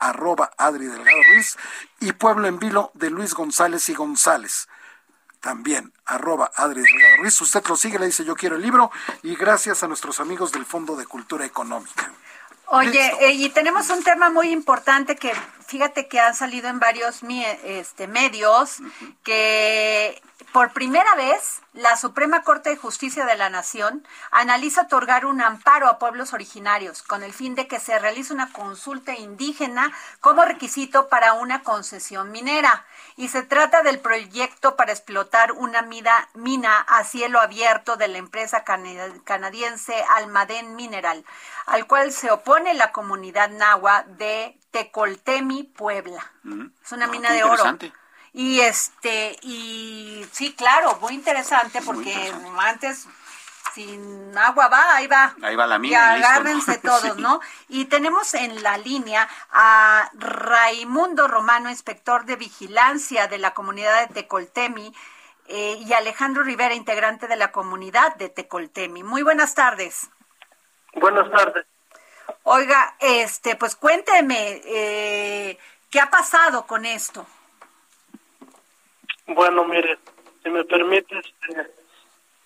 [0.00, 1.56] arroba Adri Delgado Ruiz,
[2.00, 4.66] y Pueblo en Vilo de Luis González y González.
[5.40, 7.40] También, arroba Adri Delgado Ruiz.
[7.40, 8.90] Usted lo sigue, le dice yo quiero el libro,
[9.22, 12.10] y gracias a nuestros amigos del Fondo de Cultura Económica.
[12.72, 15.32] Oye, eh, y tenemos un tema muy importante que
[15.66, 17.20] fíjate que han salido en varios
[17.64, 18.76] este, medios,
[19.24, 25.40] que por primera vez la Suprema Corte de Justicia de la Nación analiza otorgar un
[25.40, 30.44] amparo a pueblos originarios con el fin de que se realice una consulta indígena como
[30.44, 32.84] requisito para una concesión minera.
[33.20, 38.64] Y se trata del proyecto para explotar una mina a cielo abierto de la empresa
[38.64, 41.22] canadiense Almaden Mineral,
[41.66, 46.32] al cual se opone la comunidad nahua de Tecoltemi, Puebla.
[46.44, 46.68] Mm.
[46.82, 47.76] Es una ah, mina de oro.
[48.32, 53.06] Y este, y sí, claro, muy interesante porque antes
[53.74, 55.34] sin agua va, ahí va.
[55.42, 56.18] Ahí va la mina.
[56.18, 57.40] Y agárrense todos, ¿no?
[57.68, 64.14] Y tenemos en la línea a Raimundo Romano, inspector de vigilancia de la comunidad de
[64.14, 64.94] Tecoltemi,
[65.48, 69.02] eh, y Alejandro Rivera, integrante de la comunidad de Tecoltemi.
[69.02, 70.08] Muy buenas tardes.
[70.94, 71.66] Buenas tardes.
[72.44, 75.58] Oiga, este, pues cuénteme, eh,
[75.90, 77.26] ¿qué ha pasado con esto?
[79.26, 79.98] Bueno, mire,
[80.42, 81.70] si me permite, este,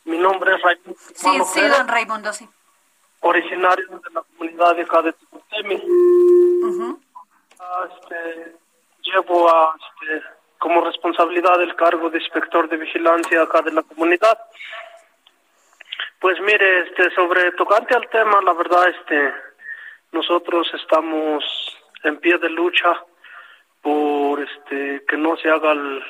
[0.05, 0.99] mi nombre es Raimundo.
[1.15, 2.49] Sí, sí, don Raimundo, sí.
[3.21, 5.15] Originario de la comunidad de acá de
[7.59, 8.57] ah, este,
[9.03, 10.23] llevo a, este,
[10.59, 14.39] como responsabilidad el cargo de inspector de vigilancia acá de la comunidad.
[16.21, 19.33] Pues mire, este, sobre tocante al tema, la verdad, este,
[20.13, 21.45] nosotros estamos
[22.03, 23.03] en pie de lucha
[23.81, 26.03] por este que no se haga el,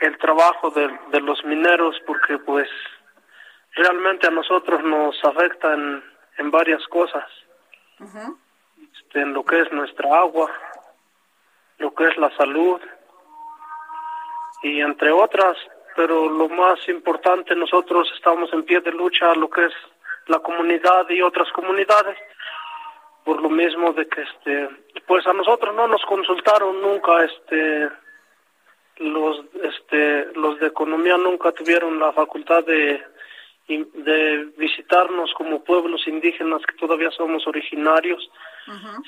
[0.00, 2.68] el trabajo de, de, los mineros porque pues
[3.74, 6.02] realmente a nosotros nos afecta en,
[6.38, 7.24] en varias cosas.
[8.92, 10.50] Este, en lo que es nuestra agua
[11.78, 12.80] lo que es la salud
[14.62, 15.56] y entre otras
[15.96, 19.72] pero lo más importante nosotros estamos en pie de lucha lo que es
[20.26, 22.16] la comunidad y otras comunidades
[23.24, 24.68] por lo mismo de que este
[25.06, 27.90] pues a nosotros no nos consultaron nunca este
[29.00, 33.02] los este los de economía nunca tuvieron la facultad de
[33.68, 38.30] de visitarnos como pueblos indígenas que todavía somos originarios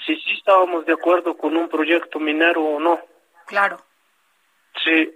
[0.07, 3.01] si sí estábamos de acuerdo con un proyecto minero o no.
[3.47, 3.81] Claro.
[4.83, 5.13] Sí.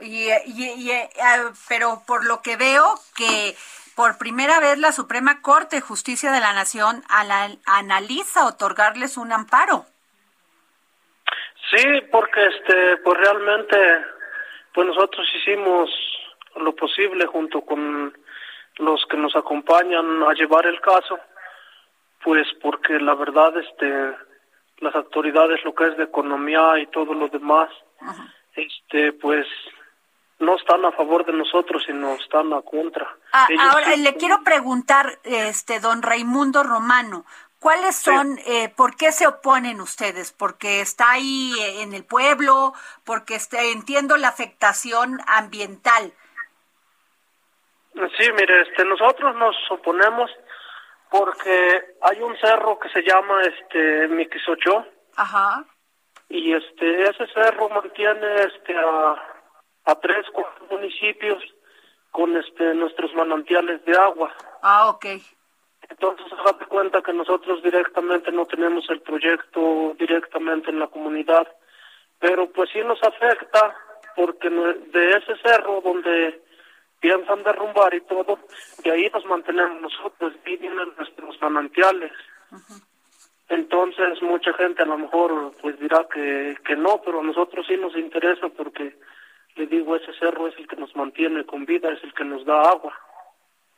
[0.00, 1.10] Y, y, eh,
[1.68, 3.56] pero por lo que veo que
[3.94, 7.02] por primera vez la Suprema Corte de Justicia de la Nación
[7.66, 9.84] analiza otorgarles un amparo.
[11.70, 13.76] Sí, porque este, pues realmente,
[14.74, 15.90] pues nosotros hicimos
[16.56, 18.12] lo posible junto con
[18.78, 21.18] los que nos acompañan a llevar el caso,
[22.24, 24.16] pues porque la verdad, este,
[24.78, 27.70] las autoridades, lo que es de economía y todo lo demás,
[28.54, 29.46] este, pues
[30.40, 33.06] no están a favor de nosotros, sino están a contra.
[33.32, 37.26] Ah, ahora le quiero preguntar, este, don Raimundo Romano,
[37.60, 40.32] ¿cuáles son, eh, por qué se oponen ustedes?
[40.32, 46.12] Porque está ahí eh, en el pueblo, porque este, entiendo la afectación ambiental.
[48.18, 50.30] Sí, mire, este, nosotros nos oponemos
[51.10, 54.86] porque hay un cerro que se llama, este, Miquisocho.
[55.16, 55.64] Ajá.
[56.28, 59.30] Y este, ese cerro mantiene, este, a
[59.84, 61.42] a tres, cuatro municipios
[62.10, 64.34] con este nuestros manantiales de agua.
[64.62, 65.06] Ah, ok.
[65.90, 71.46] Entonces, date cuenta que nosotros directamente no tenemos el proyecto directamente en la comunidad,
[72.18, 73.74] pero pues sí nos afecta
[74.16, 76.40] porque de ese cerro donde
[77.00, 78.38] piensan derrumbar y todo,
[78.84, 82.12] de ahí nos mantenemos nosotros, y vienen nuestros manantiales.
[83.48, 87.76] Entonces mucha gente a lo mejor pues dirá que, que no, pero a nosotros sí
[87.76, 88.96] nos interesa porque
[89.56, 92.44] le digo, ese cerro es el que nos mantiene con vida, es el que nos
[92.44, 92.96] da agua.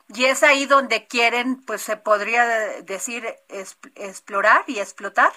[0.09, 2.45] Y es ahí donde quieren, pues se podría
[2.83, 3.25] decir,
[3.95, 5.31] explorar y explotar.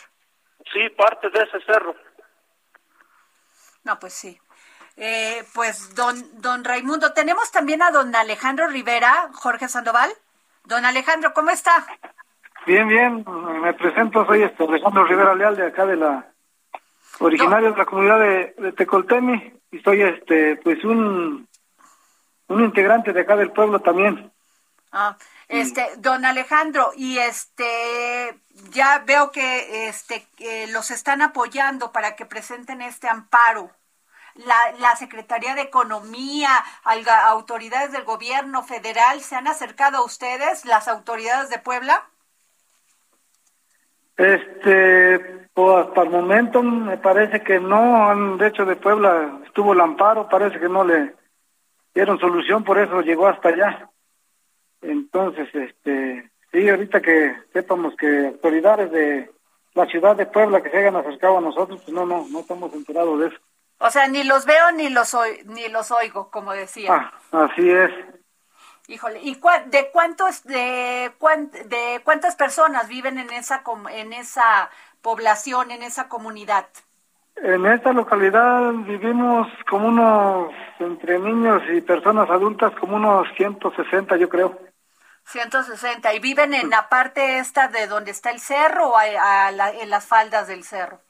[0.73, 1.95] Sí, parte de ese cerro.
[3.85, 4.39] No, pues sí.
[4.97, 10.11] Eh, pues don, don Raimundo, tenemos también a don Alejandro Rivera, Jorge Sandoval.
[10.65, 11.87] Don Alejandro, ¿cómo está?
[12.67, 13.25] Bien, bien,
[13.63, 16.27] me presento, soy este Alejandro Rivera Leal de acá de la,
[17.21, 21.47] originario de la comunidad de, de, Tecoltemi y soy este, pues un,
[22.49, 24.33] un integrante de acá del pueblo también.
[24.93, 25.17] Ah,
[25.49, 28.39] este, don Alejandro, y este,
[28.71, 30.27] ya veo que este,
[30.69, 33.71] los están apoyando para que presenten este amparo
[34.45, 36.51] la, la Secretaría de Economía,
[37.27, 42.05] autoridades del gobierno federal, ¿se han acercado a ustedes, las autoridades de Puebla?
[44.17, 49.81] Este, pues hasta el momento me parece que no, de hecho de Puebla estuvo el
[49.81, 51.15] amparo, parece que no le
[51.95, 53.91] dieron solución, por eso llegó hasta allá.
[55.07, 59.31] Entonces, este, sí, ahorita que sepamos que autoridades de
[59.75, 62.73] la ciudad de Puebla que se hayan acercado a nosotros, pues no, no, no estamos
[62.75, 63.37] enterados de eso.
[63.79, 66.93] O sea, ni los veo ni los ni los oigo, como decía.
[66.93, 67.91] Ah, así es.
[68.89, 71.13] Híjole, ¿y de cuántos de
[71.67, 74.71] de cuántas personas viven en esa en esa
[75.03, 76.67] población, en esa comunidad?
[77.37, 84.29] En esta localidad vivimos como unos entre niños y personas adultas como unos 160, yo
[84.29, 84.66] creo.
[85.27, 90.07] 160 y viven en la parte esta de donde está el cerro o en las
[90.07, 91.01] faldas del cerro.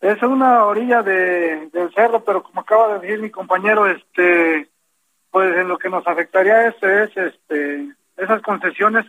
[0.00, 4.68] Es una orilla de, del cerro, pero como acaba de decir mi compañero, este,
[5.30, 9.06] pues en lo que nos afectaría es, es este, esas concesiones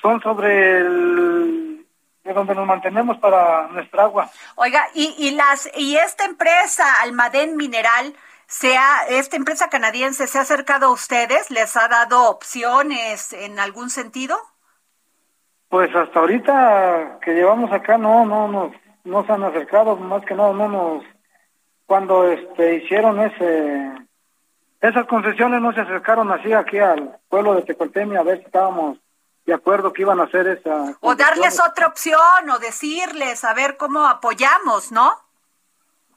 [0.00, 1.86] son sobre el
[2.24, 4.30] de donde nos mantenemos para nuestra agua.
[4.56, 8.14] Oiga, y, y las y esta empresa Almaden Mineral
[8.48, 13.90] sea esta empresa canadiense se ha acercado a ustedes, les ha dado opciones en algún
[13.90, 14.36] sentido?
[15.68, 18.72] Pues hasta ahorita que llevamos acá no no nos
[19.04, 21.04] no se han acercado, más que nada no nos,
[21.86, 23.92] cuando este hicieron ese
[24.80, 28.98] esas concesiones no se acercaron así aquí al pueblo de Tecoltemi a ver si estábamos
[29.44, 33.76] de acuerdo que iban a hacer esa o darles otra opción o decirles a ver
[33.76, 35.12] cómo apoyamos, ¿no?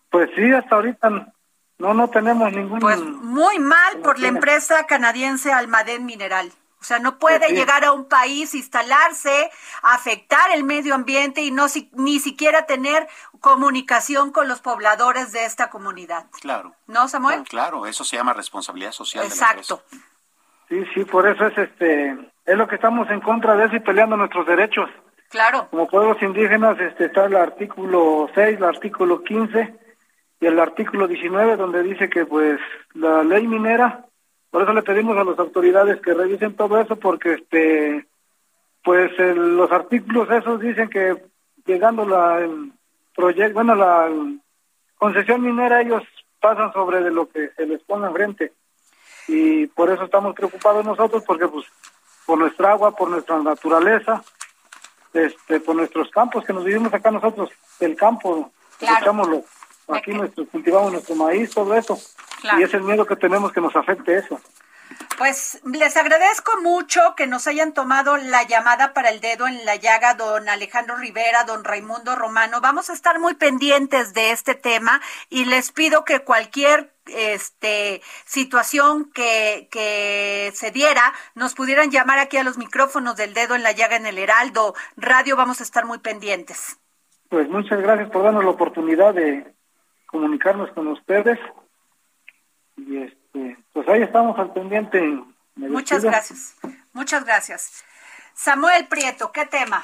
[0.10, 1.34] Pues sí, hasta ahorita
[1.82, 6.52] no no tenemos ningún Pues muy mal por la empresa canadiense Almaden Mineral.
[6.80, 9.52] O sea, no puede llegar a un país, instalarse,
[9.84, 13.08] afectar el medio ambiente y no ni siquiera tener
[13.40, 16.26] comunicación con los pobladores de esta comunidad.
[16.42, 16.74] Claro.
[16.88, 17.44] ¿No, Samuel?
[17.44, 19.26] Claro, eso se llama responsabilidad social.
[19.26, 19.84] Exacto.
[20.70, 23.80] sí, sí, por eso es este, es lo que estamos en contra de eso y
[23.80, 24.90] peleando nuestros derechos.
[25.30, 25.68] Claro.
[25.70, 29.81] Como pueblos indígenas este, está el artículo 6, el artículo 15
[30.42, 32.60] y el artículo 19 donde dice que pues
[32.94, 34.06] la ley minera
[34.50, 38.08] por eso le pedimos a las autoridades que revisen todo eso porque este
[38.84, 41.16] pues los artículos esos dicen que
[41.66, 42.74] llegando la el
[43.16, 44.10] proyecto, bueno, la
[44.98, 46.04] concesión minera ellos
[46.40, 48.54] pasan sobre de lo que se les pone enfrente.
[49.28, 51.66] Y por eso estamos preocupados nosotros porque pues
[52.26, 54.24] por nuestra agua, por nuestra naturaleza,
[55.14, 59.44] este por nuestros campos que nos vivimos acá nosotros, el campo, claro.
[59.88, 62.00] Aquí nuestro, cultivamos nuestro maíz, todo eso.
[62.58, 64.40] Y es el miedo que tenemos que nos afecte eso.
[65.18, 69.76] Pues les agradezco mucho que nos hayan tomado la llamada para el dedo en la
[69.76, 72.60] llaga, don Alejandro Rivera, don Raimundo Romano.
[72.62, 79.12] Vamos a estar muy pendientes de este tema y les pido que cualquier este situación
[79.12, 83.74] que, que se diera, nos pudieran llamar aquí a los micrófonos del dedo en la
[83.74, 85.36] llaga en el Heraldo Radio.
[85.36, 86.78] Vamos a estar muy pendientes.
[87.30, 89.54] Pues muchas gracias por darnos la oportunidad de
[90.12, 91.40] comunicarnos con ustedes
[92.78, 95.24] y este, pues ahí estamos al pendiente.
[95.56, 96.56] Muchas gracias,
[96.94, 97.84] muchas gracias.
[98.34, 99.82] Samuel Prieto, ¿qué tema?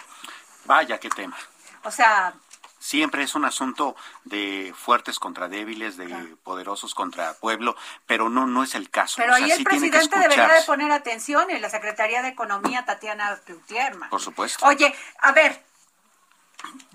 [0.66, 1.38] Vaya, qué tema.
[1.84, 2.34] O sea...
[2.80, 6.08] Siempre es un asunto de fuertes contra débiles, de
[6.44, 7.76] poderosos contra pueblo,
[8.06, 9.16] pero no no es el caso.
[9.18, 14.10] Pero ahí el presidente debería de poner atención y la Secretaría de Economía, Tatiana Cloutierman.
[14.10, 14.66] Por supuesto.
[14.66, 15.62] Oye, a ver,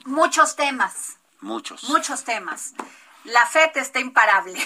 [0.07, 1.19] muchos temas.
[1.41, 1.85] Muchos.
[1.85, 2.75] Muchos temas.
[3.25, 4.59] La FED está imparable.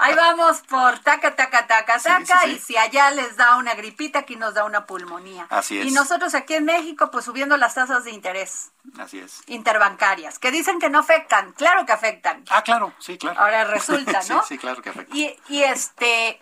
[0.00, 4.36] Ahí vamos por taca, taca, taca, taca, y si allá les da una gripita, aquí
[4.36, 5.46] nos da una pulmonía.
[5.50, 5.86] Así es.
[5.86, 8.70] Y nosotros aquí en México, pues subiendo las tasas de interés.
[8.98, 9.42] Así es.
[9.46, 12.44] Interbancarias, que dicen que no afectan, claro que afectan.
[12.50, 13.40] Ah, claro, sí, claro.
[13.40, 14.42] Ahora resulta, ¿no?
[14.42, 15.16] sí, sí, claro que afectan.
[15.16, 16.40] Y, y este,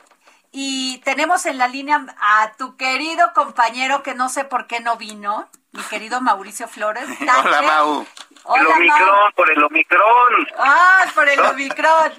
[0.53, 4.97] y tenemos en la línea a tu querido compañero que no sé por qué no
[4.97, 7.09] vino, mi querido Mauricio Flores.
[7.45, 8.07] Hola, Mau.
[8.45, 9.33] Hola, el Omicron, Mau.
[9.35, 10.49] por el Omicron.
[10.59, 12.13] Ah, por el Omicron.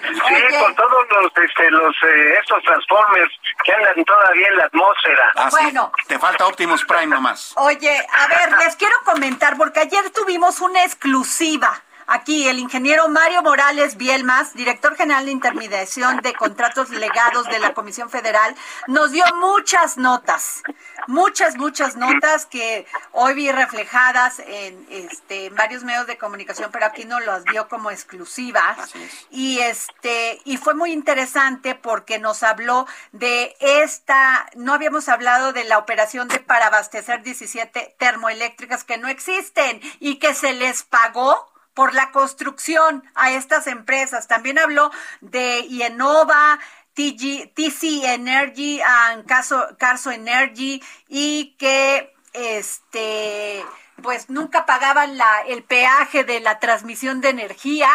[0.00, 3.32] Sí, por todos los, este, los, eh, estos Transformers
[3.64, 5.32] que andan todavía en la atmósfera.
[5.34, 5.56] Ah, sí.
[5.60, 5.92] Bueno.
[6.06, 7.52] Te falta Optimus Prime nomás.
[7.56, 11.82] Oye, a ver, les quiero comentar, porque ayer tuvimos una exclusiva.
[12.10, 17.74] Aquí el ingeniero Mario Morales Bielmas, director general de intermediación de contratos legados de la
[17.74, 18.54] Comisión Federal,
[18.86, 20.62] nos dio muchas notas,
[21.06, 26.86] muchas, muchas notas que hoy vi reflejadas en, este, en varios medios de comunicación, pero
[26.86, 28.90] aquí no las dio como exclusivas.
[29.30, 35.64] Y este, y fue muy interesante porque nos habló de esta, no habíamos hablado de
[35.64, 41.46] la operación de para abastecer 17 termoeléctricas que no existen y que se les pagó
[41.78, 44.26] por la construcción a estas empresas.
[44.26, 46.58] También habló de Ienova,
[46.94, 53.64] TG, TC Energy, and Caso, Carso Energy y que este
[54.02, 57.88] pues nunca pagaban la, el peaje de la transmisión de energía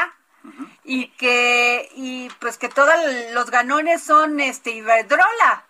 [0.85, 2.95] y que y pues que todos
[3.33, 5.65] los ganones son este Iberdrola.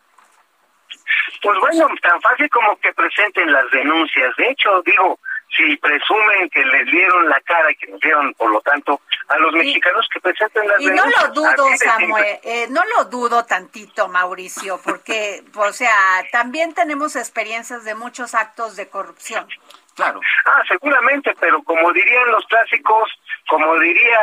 [1.42, 4.36] Pues bueno, tan fácil como que presenten las denuncias.
[4.38, 5.20] De hecho, digo,
[5.56, 9.38] si presumen que les dieron la cara y que nos dieron, por lo tanto, a
[9.38, 11.28] los mexicanos que presenten las Y no denuncias.
[11.28, 11.68] lo dudo.
[11.78, 15.96] Samuel, eh, no lo dudo tantito, Mauricio, porque, o sea,
[16.32, 19.48] también tenemos experiencias de muchos actos de corrupción.
[19.96, 20.20] Claro.
[20.46, 23.12] Ah, seguramente, pero como dirían los clásicos,
[23.48, 24.20] como diría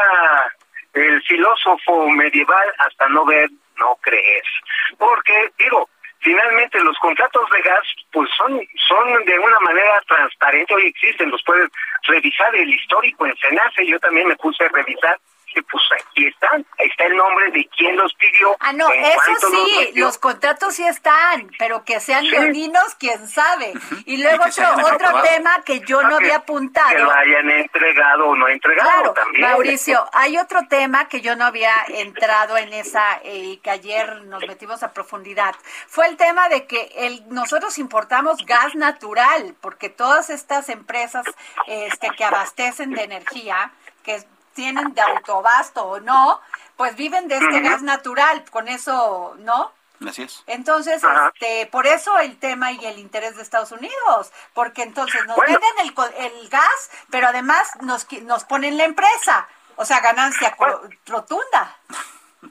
[0.94, 4.42] el filósofo medieval, hasta no ver, no creer.
[4.98, 5.88] Porque, digo,
[6.20, 11.42] finalmente los contratos de gas, pues son, son de una manera transparente, hoy existen, los
[11.44, 11.68] puedes
[12.06, 15.18] revisar el histórico en Senase, yo también me puse a revisar,
[15.54, 18.56] y pues aquí están, ahí está el nombre de quién los pidió.
[18.60, 22.30] Ah, no, eso los sí, los contratos sí están, pero que sean Sí.
[22.30, 23.72] leoninos, quién sabe.
[24.04, 25.22] Y luego Y que otro, otro aprobado.
[25.22, 26.98] tema que yo no Ah, que- había Que apuntado.
[27.04, 29.42] lo hayan entregado o no entregado Claro, también.
[29.48, 34.22] Mauricio, hay otro tema que yo no había entrado en esa eh, y que ayer
[34.24, 35.54] nos metimos a profundidad.
[35.88, 41.24] Fue el tema de que el, nosotros importamos gas natural, porque todas estas empresas
[41.66, 43.72] este, que abastecen de energía,
[44.04, 44.22] que
[44.54, 46.40] tienen de autobasto o no,
[46.76, 48.44] pues viven de este gas natural.
[48.50, 49.72] Con eso, ¿no?
[50.08, 50.42] Así es.
[50.46, 51.02] Entonces,
[51.34, 55.58] este, por eso el tema y el interés de Estados Unidos, porque entonces nos Bueno.
[55.60, 59.46] venden el, el gas, pero además nos, nos ponen la empresa,
[59.76, 61.76] o sea, ganancia co- rotunda.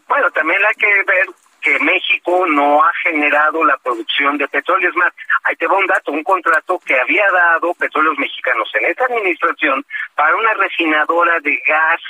[0.08, 1.28] Bueno, también hay que ver
[1.62, 4.90] que México no ha generado la producción de petróleo.
[4.90, 5.14] Es más,
[5.44, 9.86] ahí te va un dato, un contrato que había dado Petróleos Mexicanos en esta administración
[10.16, 12.02] para una refinadora de gas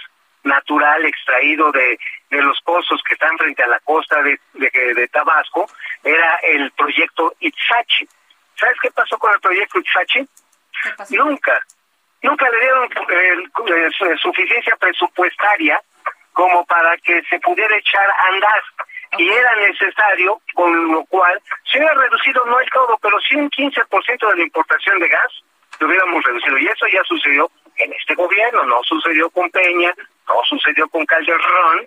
[0.44, 2.00] natural extraído de,
[2.30, 5.70] de los pozos que están frente a la costa de, de, de Tabasco,
[6.04, 8.08] era el proyecto Itzachi.
[8.56, 10.28] ¿Sabes qué pasó con el proyecto Itzachi?
[11.10, 11.60] Nunca,
[12.22, 15.82] nunca le dieron eh, eh, su- suficiencia presupuestaria
[16.32, 18.64] como para que se pudiera echar a andar.
[19.20, 23.50] Y era necesario, con lo cual se hubiera reducido, no el todo, pero sí un
[23.50, 25.44] 15% de la importación de gas,
[25.78, 26.58] lo hubiéramos reducido.
[26.58, 29.94] Y eso ya sucedió en este gobierno, no sucedió con Peña,
[30.26, 31.86] no sucedió con Calderón,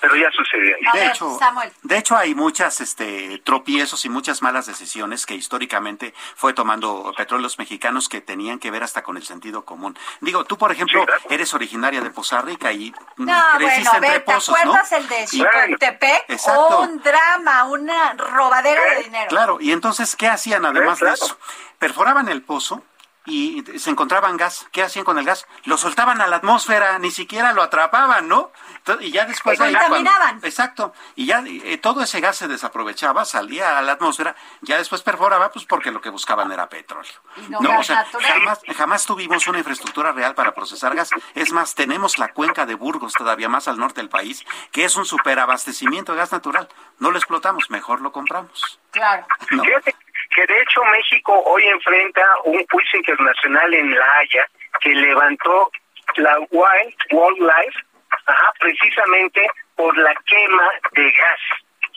[0.00, 0.76] pero ya sucedió.
[0.92, 1.38] De hecho,
[1.82, 7.58] de hecho hay muchas este, tropiezos y muchas malas decisiones que históricamente fue tomando petróleos
[7.58, 9.96] mexicanos que tenían que ver hasta con el sentido común.
[10.20, 14.24] Digo, tú por ejemplo eres originaria de Poza Rica y mm, No, creciste bueno, ver,
[14.24, 14.70] ¿te pozos, ¿no?
[14.72, 16.24] acuerdas el de Chicotepec?
[16.28, 16.80] Exacto.
[16.80, 19.28] Un drama, una robadera de dinero.
[19.28, 21.38] Claro, y entonces, ¿qué hacían además de eso?
[21.78, 22.82] Perforaban el pozo
[23.26, 24.66] y se encontraban gas.
[24.72, 25.46] ¿Qué hacían con el gas?
[25.64, 28.52] Lo soltaban a la atmósfera, ni siquiera lo atrapaban, ¿no?
[28.76, 29.58] Entonces, y ya después...
[29.58, 30.40] Cuando- contaminaban.
[30.42, 30.92] exacto.
[31.16, 35.50] Y ya eh, todo ese gas se desaprovechaba, salía a la atmósfera, ya después perforaba,
[35.50, 37.12] pues porque lo que buscaban era petróleo.
[37.36, 41.10] Y no gas o sea, jamás, jamás tuvimos una infraestructura real para procesar gas.
[41.34, 44.96] Es más, tenemos la cuenca de Burgos todavía más al norte del país, que es
[44.96, 46.68] un superabastecimiento de gas natural.
[46.98, 48.78] No lo explotamos, mejor lo compramos.
[48.90, 49.26] Claro.
[49.50, 49.62] ¿no?
[49.64, 49.94] Fíjate
[50.36, 54.46] que de hecho México hoy enfrenta un juicio internacional en La Haya
[54.82, 55.70] que levantó
[56.16, 57.78] la Wild Wildlife
[58.26, 61.40] ajá, precisamente por la quema de gas.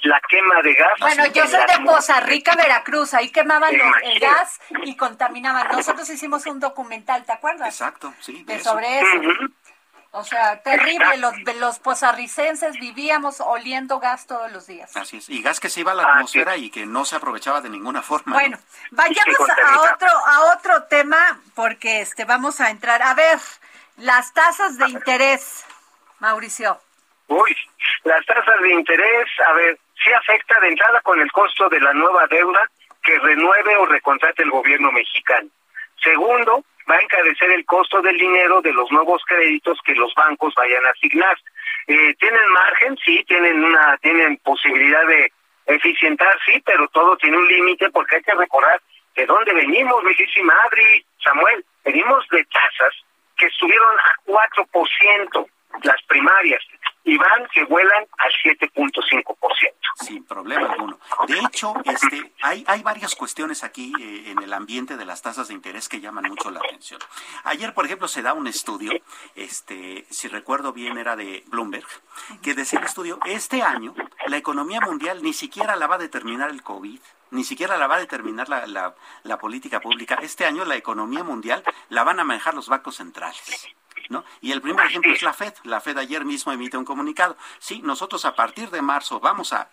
[0.04, 0.94] La quema de gas.
[1.02, 1.86] Bueno, yo soy de.
[1.86, 5.68] Poza Rica, Veracruz, ahí quemaban los- el gas y contaminaban.
[5.74, 7.68] Nosotros hicimos un documental, ¿te acuerdas?
[7.68, 8.44] Exacto, sí.
[8.46, 8.70] De eso.
[8.72, 9.08] sobre eso.
[10.12, 14.96] O sea, terrible, los, los posarricenses vivíamos oliendo gas todos los días.
[14.98, 17.62] Así es, y gas que se iba a la atmósfera y que no se aprovechaba
[17.62, 18.34] de ninguna forma.
[18.34, 18.58] Bueno,
[18.90, 23.04] vayamos a otro, a otro tema, porque este vamos a entrar.
[23.04, 23.38] A ver,
[23.98, 25.64] las tasas de interés,
[26.18, 26.82] Mauricio.
[27.28, 27.56] Uy,
[28.04, 31.94] las tasas de interés, a ver, sí afecta de entrada con el costo de la
[31.94, 32.62] nueva deuda
[33.04, 35.50] que renueve o recontrate el gobierno mexicano.
[36.04, 40.54] Segundo, va a encarecer el costo del dinero de los nuevos créditos que los bancos
[40.56, 41.38] vayan a asignar.
[41.88, 45.32] Eh, tienen margen, sí, tienen una, tienen posibilidad de
[45.68, 48.82] eficientar, sí, pero todo tiene un límite porque hay que recordar
[49.16, 52.94] de dónde venimos, bellísima Adri, Samuel, venimos de tasas
[53.38, 55.48] que estuvieron a 4%
[55.84, 56.62] las primarias
[57.04, 59.36] y van que vuelan al 7.5%.
[59.96, 61.00] Sin problema alguno.
[61.28, 65.48] De hecho, este, hay, hay varias cuestiones aquí eh, en el ambiente de las tasas
[65.48, 67.00] de interés que llaman mucho la atención.
[67.44, 68.92] Ayer, por ejemplo, se da un estudio,
[69.36, 71.88] este, si recuerdo bien era de Bloomberg,
[72.42, 73.94] que decía el estudio, este año
[74.28, 77.00] la economía mundial ni siquiera la va a determinar el COVID,
[77.32, 80.16] ni siquiera la va a determinar la, la, la política pública.
[80.22, 83.68] Este año la economía mundial la van a manejar los bancos centrales.
[84.10, 84.24] ¿No?
[84.42, 85.54] Y el primer ejemplo es la Fed.
[85.64, 87.38] La Fed ayer mismo emite un comunicado.
[87.60, 89.70] Sí, nosotros a partir de marzo vamos a,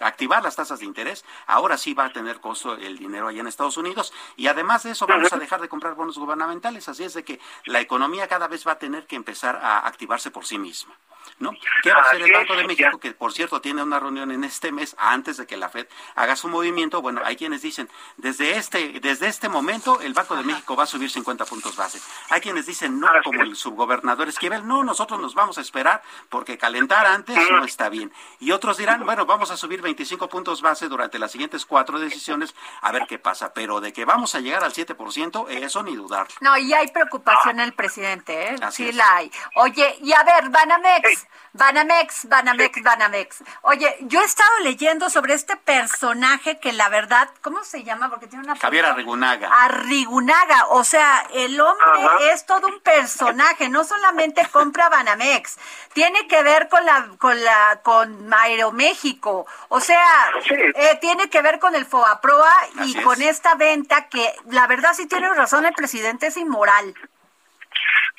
[0.00, 1.24] activar las tasas de interés.
[1.46, 4.12] Ahora sí va a tener costo el dinero allá en Estados Unidos.
[4.36, 6.88] Y además de eso vamos a dejar de comprar bonos gubernamentales.
[6.88, 10.30] Así es de que la economía cada vez va a tener que empezar a activarse
[10.30, 10.94] por sí misma.
[11.38, 11.52] ¿no?
[11.82, 12.98] ¿Qué va a hacer el Banco de México?
[12.98, 16.36] Que por cierto tiene una reunión en este mes antes de que la Fed haga
[16.36, 17.00] su movimiento.
[17.00, 20.86] Bueno, hay quienes dicen, desde este, desde este momento el Banco de México va a
[20.86, 22.00] subir 50 puntos base.
[22.28, 26.58] Hay quienes dicen, no, como el subgobernador Esquivel, no, nosotros nos vamos a esperar porque
[26.58, 28.12] calentar antes no está bien.
[28.40, 32.54] Y otros dirán, bueno, vamos a subir 25 puntos base durante las siguientes cuatro decisiones
[32.82, 33.52] a ver qué pasa.
[33.54, 36.26] Pero de que vamos a llegar al 7%, eso ni dudar.
[36.40, 38.56] No, y hay preocupación en el presidente, ¿eh?
[38.70, 39.30] sí la hay.
[39.54, 41.26] Oye, y a ver, Banamex.
[41.52, 43.44] Banamex, Banamex, Banamex.
[43.62, 48.08] Oye, yo he estado leyendo sobre este personaje que la verdad, ¿cómo se llama?
[48.08, 48.56] Porque tiene una...
[48.56, 49.48] Javier Arrigunaga.
[49.64, 55.58] Arrigunaga, o sea, el hombre es todo un personaje, no solamente compra Banamex,
[55.92, 61.58] tiene que ver con la, con la, con Aeroméxico, o sea, eh, tiene que ver
[61.58, 62.54] con el FOAPROA
[62.84, 66.94] y con esta venta que la verdad sí tiene razón el presidente, es inmoral.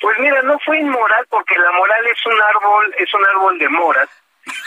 [0.00, 3.68] Pues mira, no fue inmoral porque la moral es un árbol, es un árbol de
[3.68, 4.08] moras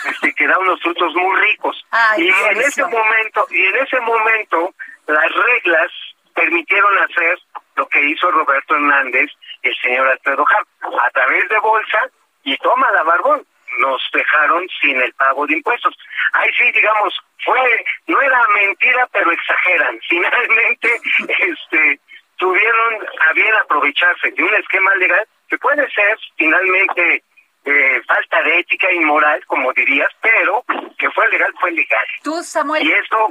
[0.06, 1.86] este, que da unos frutos muy ricos.
[2.18, 4.74] y en ese momento, y en ese momento
[5.08, 5.92] las reglas
[6.34, 7.40] permitieron hacer
[7.76, 9.32] lo que hizo Roberto Hernández,
[9.70, 10.66] el señor Alfredo Jam,
[11.02, 12.10] a través de bolsa
[12.44, 13.46] y toma la barbón
[13.80, 15.96] nos dejaron sin el pago de impuestos.
[16.34, 17.14] Ahí sí, digamos,
[17.44, 20.00] fue, no era mentira, pero exageran.
[20.10, 22.00] Finalmente, este,
[22.38, 27.24] tuvieron a bien aprovecharse de un esquema legal que puede ser finalmente
[27.66, 30.64] eh, falta de ética y moral, como dirías, pero
[30.98, 32.06] que fue legal, fue legal.
[32.24, 32.84] Tú, Samuel.
[32.84, 33.30] Y eso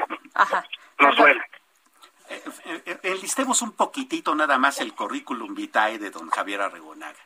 [0.98, 1.40] nos duele.
[2.28, 2.42] Eh,
[2.86, 7.18] eh, enlistemos un poquitito nada más el currículum vitae de don Javier Arregonaga.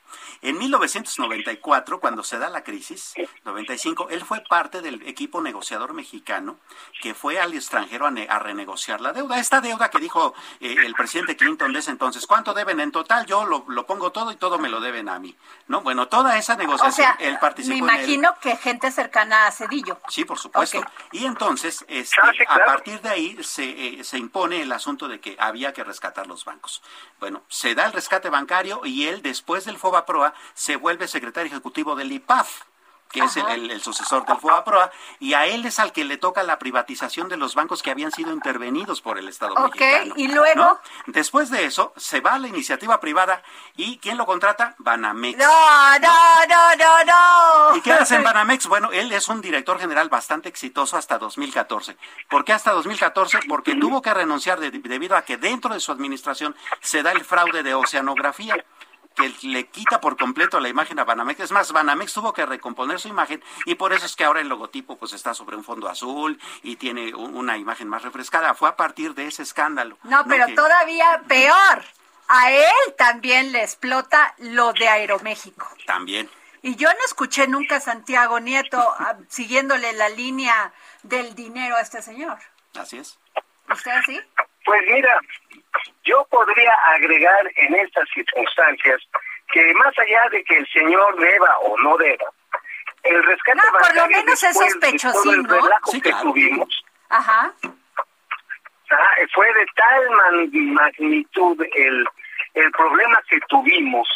[0.43, 6.59] En 1994, cuando se da la crisis, 95, él fue parte del equipo negociador mexicano
[7.03, 9.39] que fue al extranjero a, renegociar la deuda.
[9.39, 13.27] Esta deuda que dijo eh, el presidente Clinton de ese entonces, ¿cuánto deben en total?
[13.27, 15.37] Yo lo, pongo todo y todo me lo deben a mí.
[15.67, 15.81] ¿No?
[15.81, 17.75] Bueno, toda esa negociación, él participó.
[17.75, 19.99] Me imagino que gente cercana a Cedillo.
[20.09, 20.81] Sí, por supuesto.
[21.13, 25.37] Y entonces, este, a partir de ahí se, eh, se impone el asunto de que
[25.39, 26.83] había que rescatar los bancos.
[27.21, 31.51] Bueno, se da el rescate bancario y él, después del FOBA Proa, se vuelve secretario
[31.51, 32.63] ejecutivo del IPAF
[33.11, 36.59] que es el, sucesor del FOBAPROA, y a él es al que le toca la
[36.59, 40.79] privatización de los bancos que habían sido intervenidos por el Estado okay, y luego...
[41.07, 43.43] Después de eso, se va a la iniciativa privada,
[43.77, 44.75] ¿y quién lo contrata?
[44.79, 45.39] Banamex.
[45.39, 47.77] No, no, no, no, no.
[47.77, 48.67] ¿Y qué hace en Banamex?
[48.67, 51.97] Bueno, él es un director general bastante exitoso hasta 2014.
[52.29, 53.41] ¿Por qué hasta 2014?
[53.49, 57.63] Porque tuvo que renunciar debido a que dentro de su administración se da el fraude
[57.63, 58.65] de oceanografía
[59.19, 61.41] que le quita por completo la imagen a Banamex.
[61.41, 64.49] Es más, Banamex tuvo que recomponer su imagen y por eso es que ahora el
[64.49, 68.55] logotipo pues está sobre un fondo azul y tiene una imagen más refrescada.
[68.55, 69.99] Fue a partir de ese escándalo.
[70.05, 71.85] No, pero todavía peor.
[72.29, 75.67] A él también le explota lo de Aeroméxico.
[75.87, 76.29] También.
[76.61, 81.81] Y yo no escuché nunca a Santiago Nieto ah, siguiéndole la línea del dinero a
[81.81, 82.39] este señor.
[82.79, 83.19] Así es.
[83.71, 84.21] ¿Usted sí?
[84.69, 85.19] Pues mira,
[86.05, 89.01] yo podría agregar en estas circunstancias
[89.51, 92.31] que más allá de que el señor deba o no deba,
[93.03, 94.57] el rescate no, por lo menos es
[95.43, 95.61] ¿no?
[95.91, 97.51] Sí, que tuvimos, Ajá.
[99.33, 100.11] Fue de tal
[100.53, 102.07] magnitud el,
[102.53, 104.07] el problema que tuvimos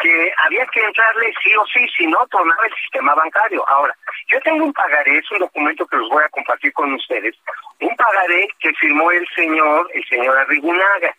[0.00, 3.68] que había que entrarle sí o sí, si no, tornar el sistema bancario.
[3.68, 3.94] Ahora,
[4.28, 7.36] yo tengo un pagaré, es un documento que los voy a compartir con ustedes,
[7.80, 11.14] un pagaré que firmó el señor, el señor Arrigunaga,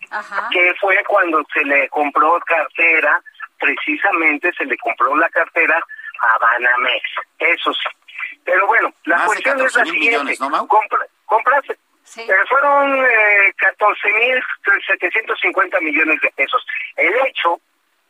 [0.52, 3.22] que fue cuando se le compró cartera,
[3.60, 5.80] precisamente se le compró la cartera
[6.22, 7.04] a Banamex,
[7.40, 7.90] eso sí.
[8.44, 11.78] Pero bueno, la cuestión es la siguiente, compra, comprase,
[12.16, 16.66] pero fueron eh, 14.750 millones de pesos.
[16.96, 17.62] El hecho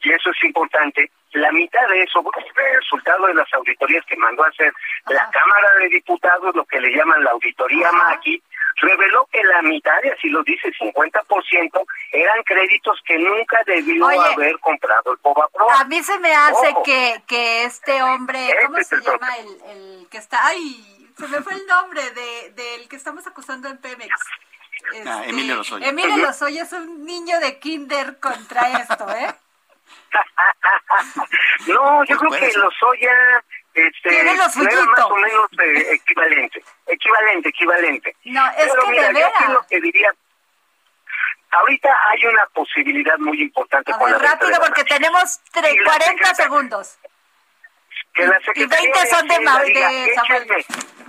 [0.04, 2.32] y eso es importante, la mitad de eso fue
[2.70, 4.74] el resultado de las auditorías que mandó a hacer
[5.08, 8.42] la Cámara de Diputados, lo que le llaman la auditoría Maki,
[8.78, 14.60] reveló que la mitad, y así lo dice, 50%, eran créditos que nunca debió haber
[14.60, 15.72] comprado el Pro.
[15.72, 20.10] A mí se me hace que, que este hombre, este ¿cómo se llama el, el,
[20.10, 20.46] que está?
[20.48, 24.10] Ay, se me fue el nombre de, del que estamos acusando en Pemex.
[25.06, 25.88] Ah, este, Emilio Lozoya.
[25.88, 29.34] Emilio Lozoya es un niño de kinder contra esto, ¿eh?
[31.68, 38.16] No, yo creo que Lozoya este, era más o menos eh, equivalente, equivalente, equivalente.
[38.26, 39.50] No, es Pero que mira, de veras.
[39.50, 40.12] lo que diría,
[41.52, 46.98] ahorita hay una posibilidad muy importante A con la rápido, porque tenemos tre- 40 segundos.
[48.14, 50.44] que la Y Secretaría 20 son de, Hacienda Ma- diga, de Samuel.
[50.44, 50.66] "Échenme,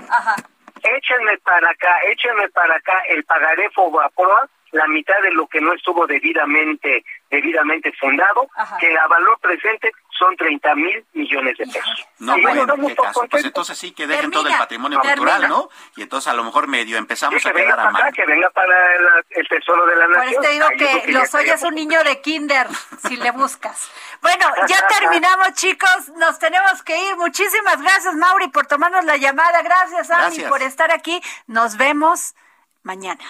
[0.09, 0.37] Ajá.
[0.85, 5.73] échenme para acá, échenme para acá el pagaré Fobaproa, la mitad de lo que no
[5.75, 8.47] estuvo debidamente debidamente fundado,
[8.79, 12.07] que a valor presente son 30 mil millones de pesos.
[12.19, 13.27] No, Y bueno, estamos ¿qué todos caso?
[13.29, 15.17] Pues entonces sí que dejen todo el patrimonio termina.
[15.33, 15.69] cultural, ¿no?
[15.97, 18.13] Y entonces a lo mejor medio empezamos Sí, a que quedar a para acá, mano.
[18.15, 18.69] que venga para
[19.01, 20.33] la- el tesoro de la Por nación.
[20.33, 22.67] eso te digo que ya Lozoya es un niño de kinder,
[23.09, 23.91] si le buscas.
[24.21, 26.11] Bueno, ya terminamos, chicos.
[26.17, 27.17] Nos tenemos que ir.
[27.17, 29.63] Muchísimas gracias, Mauri, por tomarnos la llamada.
[29.63, 31.21] Gracias, Ani, por estar aquí.
[31.47, 32.35] Nos vemos
[32.83, 33.25] mañana.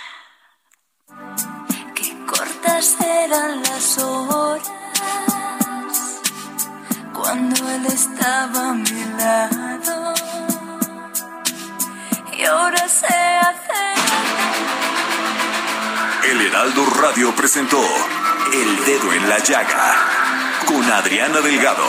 [2.27, 4.71] Cortas eran las horas
[7.13, 10.15] cuando él estaba a mi lado
[12.37, 13.83] y ahora se hace
[16.31, 17.81] El Heraldo Radio presentó
[18.53, 19.95] El Dedo en la Llaga
[20.67, 21.89] con Adriana Delgado.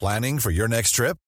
[0.00, 1.16] Planning for your next trip?